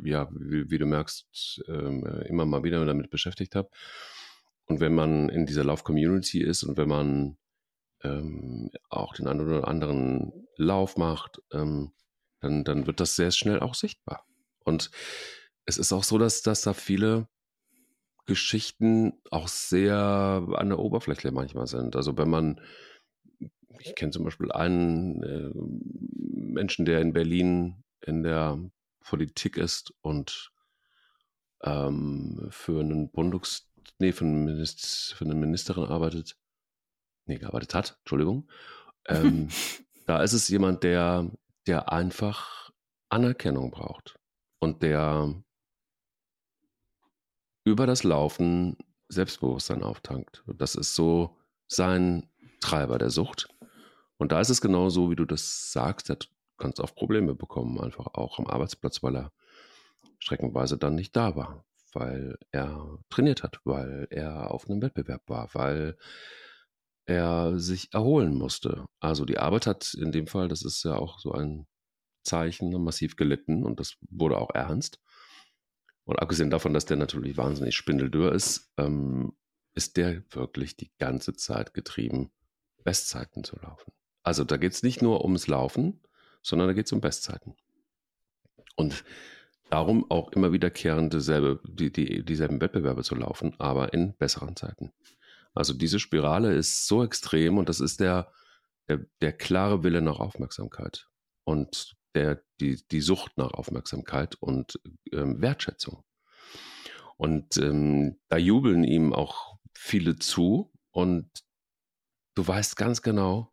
[0.04, 3.68] ja, wie, wie du merkst, ähm, immer mal wieder damit beschäftigt habe.
[4.66, 7.36] Und wenn man in dieser Lauf-Community ist und wenn man
[8.04, 11.90] ähm, auch den einen oder anderen Lauf macht, ähm,
[12.38, 14.24] dann, dann wird das sehr schnell auch sichtbar.
[14.60, 14.92] Und
[15.66, 17.26] es ist auch so, dass, dass da viele
[18.26, 21.96] Geschichten auch sehr an der Oberfläche manchmal sind.
[21.96, 22.60] Also wenn man,
[23.78, 25.50] ich kenne zum Beispiel einen äh,
[26.52, 28.58] Menschen, der in Berlin in der
[29.00, 30.52] Politik ist und
[31.62, 33.68] ähm, für einen Bundungs,
[33.98, 36.36] nee, für, einen Minister, für eine Ministerin arbeitet,
[37.26, 38.48] nee, gearbeitet hat, Entschuldigung.
[39.06, 39.48] Ähm,
[40.06, 41.30] da ist es jemand, der,
[41.66, 42.70] der einfach
[43.08, 44.18] Anerkennung braucht
[44.58, 45.34] und der
[47.64, 48.76] über das Laufen
[49.08, 50.42] Selbstbewusstsein auftankt.
[50.46, 51.36] Das ist so
[51.68, 52.28] sein
[52.60, 53.48] Treiber der Sucht.
[54.16, 56.18] Und da ist es genau so, wie du das sagst, er
[56.58, 59.32] kann auch Probleme bekommen, einfach auch am Arbeitsplatz, weil er
[60.18, 65.48] streckenweise dann nicht da war, weil er trainiert hat, weil er auf einem Wettbewerb war,
[65.54, 65.96] weil
[67.04, 68.86] er sich erholen musste.
[69.00, 71.66] Also die Arbeit hat in dem Fall, das ist ja auch so ein
[72.22, 75.00] Zeichen, massiv gelitten und das wurde auch ernst.
[76.04, 79.34] Und abgesehen davon, dass der natürlich wahnsinnig spindeldürr ist, ähm,
[79.74, 82.30] ist der wirklich die ganze Zeit getrieben,
[82.84, 83.92] Bestzeiten zu laufen.
[84.22, 86.00] Also da geht es nicht nur ums Laufen,
[86.42, 87.56] sondern da geht es um Bestzeiten.
[88.76, 89.04] Und
[89.70, 94.92] darum auch immer wiederkehrend dieselbe, die, die, dieselben Wettbewerbe zu laufen, aber in besseren Zeiten.
[95.54, 98.32] Also diese Spirale ist so extrem und das ist der,
[98.88, 101.08] der, der klare Wille nach Aufmerksamkeit.
[101.44, 104.80] Und der, die, die Sucht nach Aufmerksamkeit und
[105.12, 106.04] ähm, Wertschätzung.
[107.16, 111.30] Und ähm, da jubeln ihm auch viele zu und
[112.34, 113.52] du weißt ganz genau,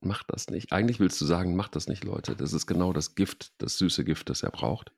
[0.00, 0.72] mach das nicht.
[0.72, 2.36] Eigentlich willst du sagen, mach das nicht, Leute.
[2.36, 4.92] Das ist genau das Gift, das süße Gift, das er braucht.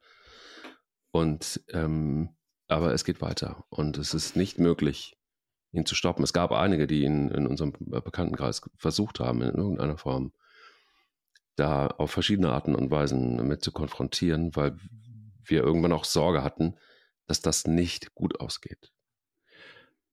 [1.11, 2.37] Und ähm,
[2.69, 5.19] aber es geht weiter und es ist nicht möglich,
[5.73, 6.25] ihn zu stoppen.
[6.25, 10.33] Es gab einige, die ihn in unserem Bekanntenkreis versucht haben, in irgendeiner Form
[11.57, 14.77] da auf verschiedene Arten und Weisen mit zu konfrontieren, weil
[15.45, 16.77] wir irgendwann auch Sorge hatten,
[17.27, 18.93] dass das nicht gut ausgeht.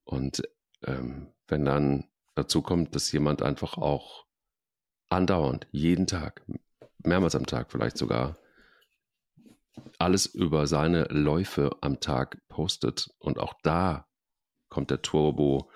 [0.04, 0.44] Und
[0.84, 4.26] ähm, wenn dann dazu kommt, dass jemand einfach auch
[5.10, 6.44] andauernd, jeden Tag,
[7.00, 8.38] mehrmals am Tag vielleicht sogar,
[9.98, 14.08] alles über seine Läufe am Tag postet und auch da
[14.70, 15.72] kommt der Turbo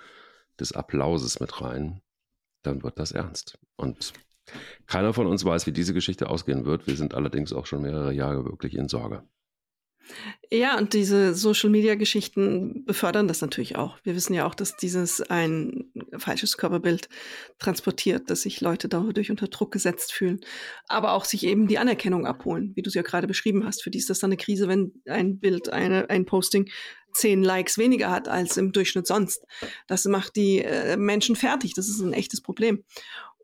[0.59, 2.01] des Applauses mit rein,
[2.61, 3.57] dann wird das ernst.
[3.75, 4.13] Und
[4.87, 6.87] keiner von uns weiß, wie diese Geschichte ausgehen wird.
[6.87, 9.23] Wir sind allerdings auch schon mehrere Jahre wirklich in Sorge.
[10.51, 13.97] Ja, und diese Social-Media-Geschichten befördern das natürlich auch.
[14.03, 15.85] Wir wissen ja auch, dass dieses ein
[16.17, 17.09] falsches Körperbild
[17.57, 20.41] transportiert, dass sich Leute dadurch unter Druck gesetzt fühlen,
[20.87, 23.81] aber auch sich eben die Anerkennung abholen, wie du es ja gerade beschrieben hast.
[23.81, 26.69] Für die ist das dann eine Krise, wenn ein Bild, eine, ein Posting
[27.13, 29.45] zehn Likes weniger hat als im Durchschnitt sonst.
[29.87, 31.73] Das macht die äh, Menschen fertig.
[31.73, 32.83] Das ist ein echtes Problem.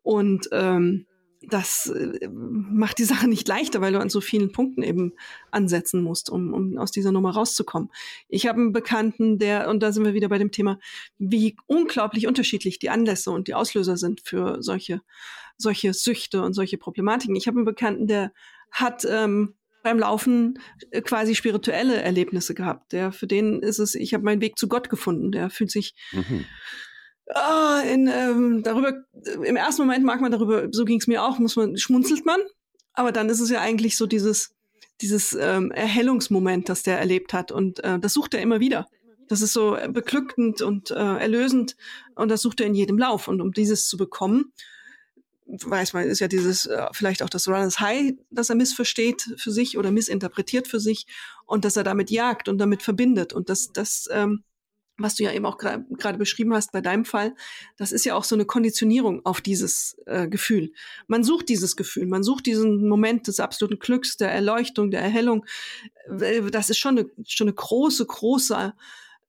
[0.04, 1.06] Und ähm,
[1.42, 5.14] das äh, macht die Sache nicht leichter, weil du an so vielen Punkten eben
[5.52, 7.90] ansetzen musst, um, um aus dieser Nummer rauszukommen.
[8.28, 10.80] Ich habe einen Bekannten, der, und da sind wir wieder bei dem Thema,
[11.18, 15.02] wie unglaublich unterschiedlich die Anlässe und die Auslöser sind für solche,
[15.58, 17.36] solche Süchte und solche Problematiken.
[17.36, 18.34] Ich habe einen Bekannten, der
[18.72, 20.60] hat ähm, beim Laufen
[20.92, 22.92] äh, quasi spirituelle Erlebnisse gehabt.
[22.92, 25.32] Der für den ist es, ich habe meinen Weg zu Gott gefunden.
[25.32, 26.46] Der fühlt sich mhm
[27.34, 28.94] ah, in, ähm, darüber,
[29.44, 32.40] im ersten Moment mag man darüber, so ging es mir auch, muss man, schmunzelt man.
[32.94, 34.52] Aber dann ist es ja eigentlich so dieses,
[35.02, 37.52] dieses ähm, Erhellungsmoment, das der erlebt hat.
[37.52, 38.88] Und äh, das sucht er immer wieder.
[39.28, 41.76] Das ist so beglückend und äh, erlösend.
[42.16, 43.28] Und das sucht er in jedem Lauf.
[43.28, 44.52] Und um dieses zu bekommen,
[45.46, 49.52] weiß man, ist ja dieses, äh, vielleicht auch das Runners High, das er missversteht für
[49.52, 51.06] sich oder missinterpretiert für sich
[51.46, 53.34] und dass er damit jagt und damit verbindet.
[53.34, 54.44] Und das, das ähm,
[55.00, 57.36] was du ja eben auch gerade beschrieben hast bei deinem Fall,
[57.78, 60.72] das ist ja auch so eine Konditionierung auf dieses äh, Gefühl.
[61.08, 65.46] Man sucht dieses Gefühl, man sucht diesen Moment des absoluten Glücks, der Erleuchtung, der Erhellung.
[66.20, 68.74] Äh, das ist schon eine, schon eine große, große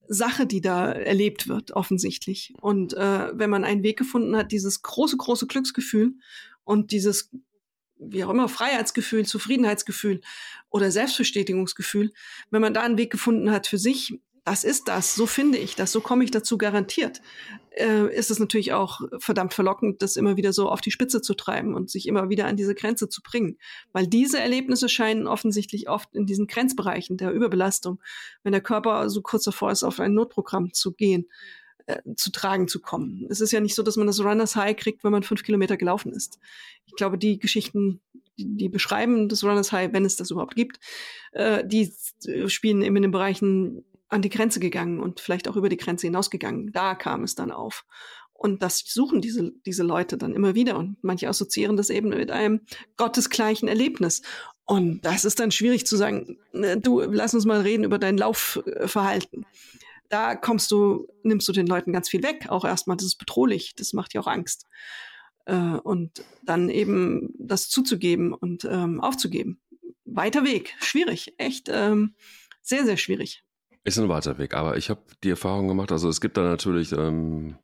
[0.09, 2.55] Sache, die da erlebt wird, offensichtlich.
[2.61, 6.15] Und äh, wenn man einen Weg gefunden hat, dieses große, große Glücksgefühl
[6.65, 7.31] und dieses
[8.01, 10.23] wie auch immer, Freiheitsgefühl, Zufriedenheitsgefühl
[10.71, 12.13] oder Selbstbestätigungsgefühl,
[12.51, 14.19] wenn man da einen Weg gefunden hat für sich,
[14.51, 17.23] das ist das, so finde ich das, so komme ich dazu garantiert,
[17.71, 21.35] äh, ist es natürlich auch verdammt verlockend, das immer wieder so auf die Spitze zu
[21.35, 23.59] treiben und sich immer wieder an diese Grenze zu bringen.
[23.93, 28.01] Weil diese Erlebnisse scheinen offensichtlich oft in diesen Grenzbereichen der Überbelastung,
[28.43, 31.29] wenn der Körper so kurz davor ist, auf ein Notprogramm zu gehen,
[31.87, 33.29] äh, zu tragen zu kommen.
[33.31, 35.77] Es ist ja nicht so, dass man das Runners High kriegt, wenn man fünf Kilometer
[35.77, 36.41] gelaufen ist.
[36.87, 38.01] Ich glaube, die Geschichten,
[38.37, 40.81] die, beschreiben das Runners High, wenn es das überhaupt gibt,
[41.31, 41.93] äh, die
[42.49, 46.07] spielen eben in den Bereichen an die Grenze gegangen und vielleicht auch über die Grenze
[46.07, 46.73] hinausgegangen.
[46.73, 47.85] Da kam es dann auf.
[48.33, 50.79] Und das suchen diese, diese Leute dann immer wieder.
[50.79, 52.63] Und manche assoziieren das eben mit einem
[52.97, 54.23] gottesgleichen Erlebnis.
[54.65, 58.17] Und das ist dann schwierig zu sagen, ne, du, lass uns mal reden über dein
[58.17, 59.45] Laufverhalten.
[60.09, 62.47] Da kommst du, nimmst du den Leuten ganz viel weg.
[62.49, 63.75] Auch erstmal, das ist bedrohlich.
[63.75, 64.67] Das macht ja auch Angst.
[65.45, 69.61] Äh, und dann eben das zuzugeben und ähm, aufzugeben.
[70.07, 70.75] Weiter Weg.
[70.81, 71.35] Schwierig.
[71.37, 72.15] Echt ähm,
[72.63, 73.45] sehr, sehr schwierig.
[73.83, 76.93] Ist ein weiter Weg, aber ich habe die Erfahrung gemacht, also es gibt da natürlich,
[76.93, 77.57] ähm,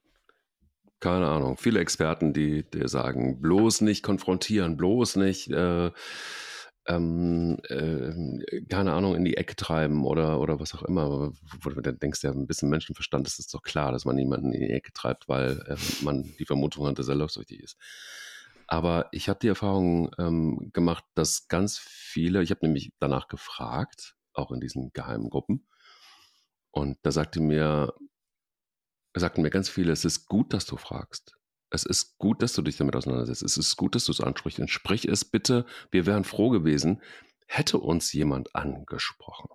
[0.99, 5.91] keine Ahnung, viele Experten, die, die sagen, bloß nicht konfrontieren, bloß nicht, äh,
[6.87, 11.33] ähm, äh, keine Ahnung, in die Ecke treiben oder, oder was auch immer.
[11.61, 14.61] Wo du denkst, ja, ein bisschen Menschenverstand ist es doch klar, dass man niemanden in
[14.63, 17.77] die Ecke treibt, weil äh, man die Vermutung hat, dass er laufsüchtig ist.
[18.69, 24.17] Aber ich habe die Erfahrung ähm, gemacht, dass ganz viele, ich habe nämlich danach gefragt,
[24.33, 25.67] auch in diesen geheimen Gruppen,
[26.77, 27.95] und da sagte mir,
[29.15, 31.35] sagten mir ganz viele, es ist gut, dass du fragst.
[31.71, 33.43] Es ist gut, dass du dich damit auseinandersetzt.
[33.43, 34.61] Es ist gut, dass du es ansprichst.
[34.61, 35.65] Und sprich es bitte.
[35.91, 37.01] Wir wären froh gewesen,
[37.47, 39.49] hätte uns jemand angesprochen.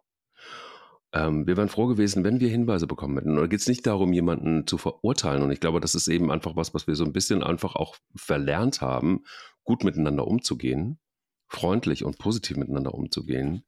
[1.14, 3.30] Ähm, wir wären froh gewesen, wenn wir Hinweise bekommen hätten.
[3.30, 5.44] Und da geht es nicht darum, jemanden zu verurteilen.
[5.44, 7.98] Und ich glaube, das ist eben einfach was, was wir so ein bisschen einfach auch
[8.16, 9.26] verlernt haben,
[9.64, 11.00] gut miteinander umzugehen,
[11.48, 13.64] freundlich und positiv miteinander umzugehen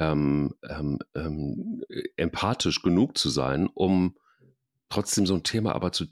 [0.00, 1.84] ähm, ähm, ähm,
[2.16, 4.16] empathisch genug zu sein, um
[4.88, 6.06] trotzdem so ein Thema aber zu,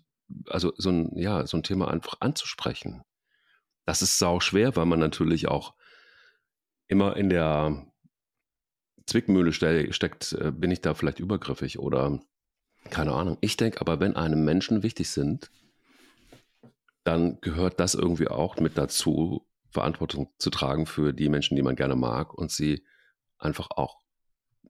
[0.47, 3.03] also so ein, ja, so ein Thema einfach anzusprechen.
[3.87, 5.75] Das ist sau schwer, weil man natürlich auch
[6.87, 7.87] immer in der
[9.07, 12.21] Zwickmühle ste steckt, äh, bin ich da vielleicht übergriffig oder
[12.91, 13.39] keine Ahnung.
[13.41, 15.51] Ich denke aber, wenn einem Menschen wichtig sind,
[17.05, 21.77] dann gehört das irgendwie auch mit dazu, Verantwortung zu tragen für die Menschen, die man
[21.77, 22.85] gerne mag und sie
[23.39, 23.99] einfach auch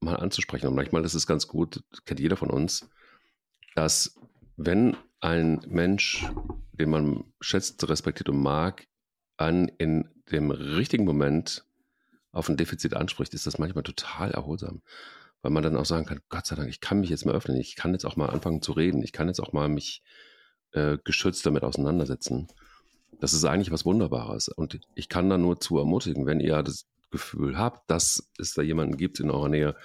[0.00, 0.68] mal anzusprechen.
[0.68, 2.88] Und manchmal ist es ganz gut, kennt jeder von uns,
[3.74, 4.18] dass
[4.56, 6.26] wenn ein Mensch,
[6.72, 8.86] den man schätzt, respektiert und mag,
[9.36, 11.64] an in dem richtigen Moment
[12.32, 14.82] auf ein Defizit anspricht, ist das manchmal total erholsam.
[15.42, 17.56] Weil man dann auch sagen kann, Gott sei Dank, ich kann mich jetzt mal öffnen,
[17.56, 20.02] ich kann jetzt auch mal anfangen zu reden, ich kann jetzt auch mal mich
[20.72, 22.48] äh, geschützt damit auseinandersetzen.
[23.20, 24.48] Das ist eigentlich was Wunderbares.
[24.48, 28.62] Und ich kann da nur zu ermutigen, wenn ihr das Gefühl habt, dass es da
[28.62, 29.76] jemanden gibt in eurer Nähe,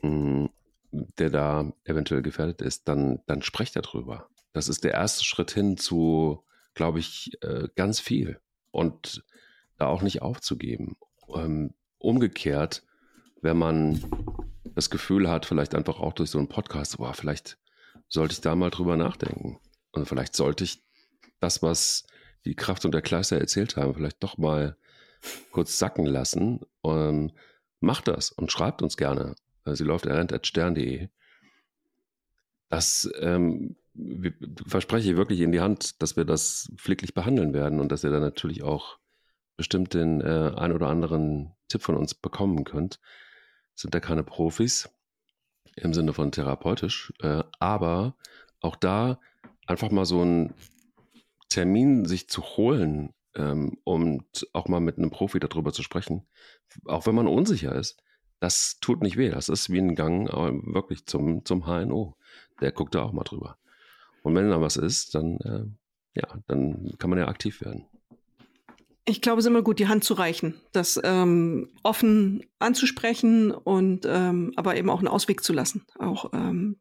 [0.00, 0.50] hm,
[0.90, 4.28] der da eventuell gefährdet ist, dann, dann sprecht darüber.
[4.52, 8.40] Das ist der erste Schritt hin zu, glaube ich, äh, ganz viel.
[8.70, 9.24] Und
[9.76, 10.96] da auch nicht aufzugeben.
[11.34, 12.82] Ähm, umgekehrt,
[13.40, 14.02] wenn man
[14.74, 17.58] das Gefühl hat, vielleicht einfach auch durch so einen Podcast, boah, vielleicht
[18.08, 19.60] sollte ich da mal drüber nachdenken.
[19.92, 20.82] Und vielleicht sollte ich
[21.40, 22.06] das, was
[22.44, 24.76] die Kraft und der Kleister erzählt haben, vielleicht doch mal
[25.50, 26.60] kurz sacken lassen.
[26.84, 27.32] Ähm,
[27.80, 29.34] macht das und schreibt uns gerne.
[29.64, 31.08] Äh, sie läuft errent.stern.de.
[32.68, 33.76] Das ähm,
[34.66, 38.10] verspreche ich wirklich in die Hand, dass wir das pfleglich behandeln werden und dass ihr
[38.10, 38.98] dann natürlich auch
[39.56, 43.00] bestimmt den äh, ein oder anderen Tipp von uns bekommen könnt.
[43.74, 44.88] Sind da keine Profis
[45.76, 48.16] im Sinne von therapeutisch, äh, aber
[48.60, 49.20] auch da
[49.66, 50.54] einfach mal so einen
[51.48, 56.26] Termin sich zu holen ähm, und auch mal mit einem Profi darüber zu sprechen,
[56.84, 58.02] auch wenn man unsicher ist,
[58.40, 59.30] das tut nicht weh.
[59.30, 62.16] Das ist wie ein Gang äh, wirklich zum, zum HNO.
[62.60, 63.56] Der guckt da auch mal drüber.
[64.22, 65.64] Und wenn da was ist, dann, äh,
[66.20, 67.84] ja, dann kann man ja aktiv werden.
[69.04, 74.06] Ich glaube, es ist immer gut, die Hand zu reichen, das ähm, offen anzusprechen und
[74.06, 75.86] ähm, aber eben auch einen Ausweg zu lassen.
[75.98, 76.76] Auch ähm,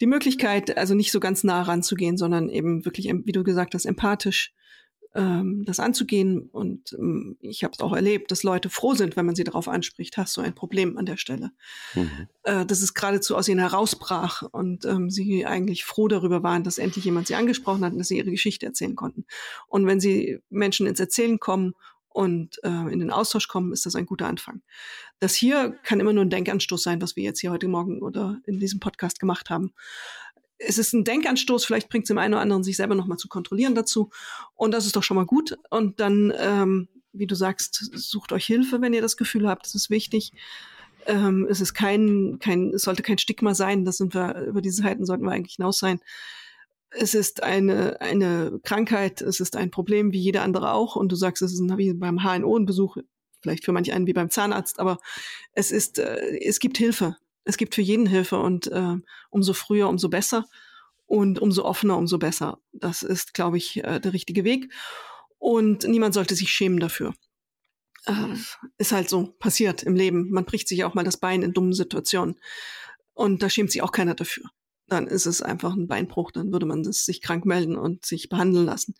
[0.00, 3.84] die Möglichkeit, also nicht so ganz nah ranzugehen, sondern eben wirklich, wie du gesagt hast,
[3.84, 4.54] empathisch
[5.16, 6.48] ähm, das anzugehen.
[6.52, 9.66] Und ähm, ich habe es auch erlebt, dass Leute froh sind, wenn man sie darauf
[9.66, 11.50] anspricht, hast du ein Problem an der Stelle.
[11.94, 12.28] Mhm.
[12.42, 16.78] Äh, dass es geradezu aus ihnen herausbrach und ähm, sie eigentlich froh darüber waren, dass
[16.78, 19.24] endlich jemand sie angesprochen hat und dass sie ihre Geschichte erzählen konnten.
[19.66, 21.74] Und wenn sie Menschen ins Erzählen kommen
[22.10, 24.62] und äh, in den Austausch kommen, ist das ein guter Anfang.
[25.18, 28.38] Das hier kann immer nur ein Denkanstoß sein, was wir jetzt hier heute Morgen oder
[28.44, 29.72] in diesem Podcast gemacht haben
[30.58, 33.28] es ist ein Denkanstoß, vielleicht bringt es dem einen oder anderen, sich selber nochmal zu
[33.28, 34.10] kontrollieren dazu.
[34.54, 35.58] Und das ist doch schon mal gut.
[35.70, 39.74] Und dann, ähm, wie du sagst, sucht euch Hilfe, wenn ihr das Gefühl habt, das
[39.74, 40.32] ist wichtig.
[41.06, 44.82] Ähm, es ist kein, kein, es sollte kein Stigma sein, das sind wir, über diese
[44.82, 46.00] Zeiten sollten wir eigentlich hinaus sein.
[46.90, 50.96] Es ist eine, eine Krankheit, es ist ein Problem wie jeder andere auch.
[50.96, 52.96] Und du sagst, es ist ein, wie beim HNO ein Besuch,
[53.42, 54.98] vielleicht für manch einen wie beim Zahnarzt, aber
[55.52, 57.16] es ist, äh, es gibt Hilfe
[57.46, 58.96] es gibt für jeden Hilfe und äh,
[59.30, 60.46] umso früher, umso besser
[61.06, 62.58] und umso offener, umso besser.
[62.72, 64.72] Das ist, glaube ich, äh, der richtige Weg.
[65.38, 67.14] Und niemand sollte sich schämen dafür.
[68.04, 68.34] Äh,
[68.78, 70.30] ist halt so passiert im Leben.
[70.30, 72.34] Man bricht sich auch mal das Bein in dummen Situationen.
[73.14, 74.50] Und da schämt sich auch keiner dafür.
[74.88, 76.32] Dann ist es einfach ein Beinbruch.
[76.32, 78.96] Dann würde man das sich krank melden und sich behandeln lassen.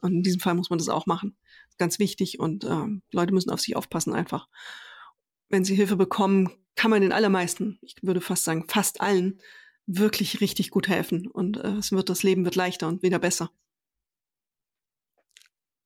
[0.00, 1.36] Und in diesem Fall muss man das auch machen.
[1.78, 2.38] Ganz wichtig.
[2.38, 4.46] Und äh, Leute müssen auf sich aufpassen einfach.
[5.48, 9.40] Wenn sie Hilfe bekommen, kann man den allermeisten, ich würde fast sagen fast allen,
[9.86, 11.26] wirklich richtig gut helfen.
[11.26, 13.50] Und äh, es wird das Leben wird leichter und wieder besser.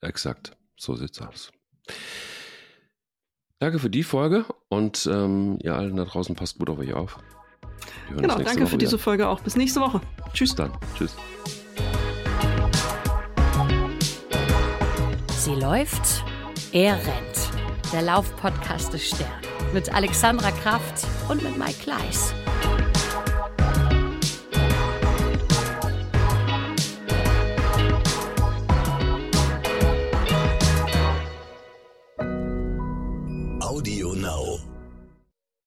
[0.02, 1.50] Exakt, so sieht's aus.
[3.58, 7.18] Danke für die Folge und ähm, ihr allen da draußen passt gut auf euch auf.
[8.10, 9.40] Genau, danke Woche für diese Folge auch.
[9.40, 10.00] Bis nächste Woche.
[10.34, 10.54] Tschüss.
[10.54, 11.16] Dann, tschüss.
[15.38, 16.22] Sie läuft,
[16.72, 17.92] er rennt.
[17.92, 22.34] Der Laufpodcast des Stern mit Alexandra Kraft und mit Mike Kleiss.
[33.60, 34.61] Audio Now.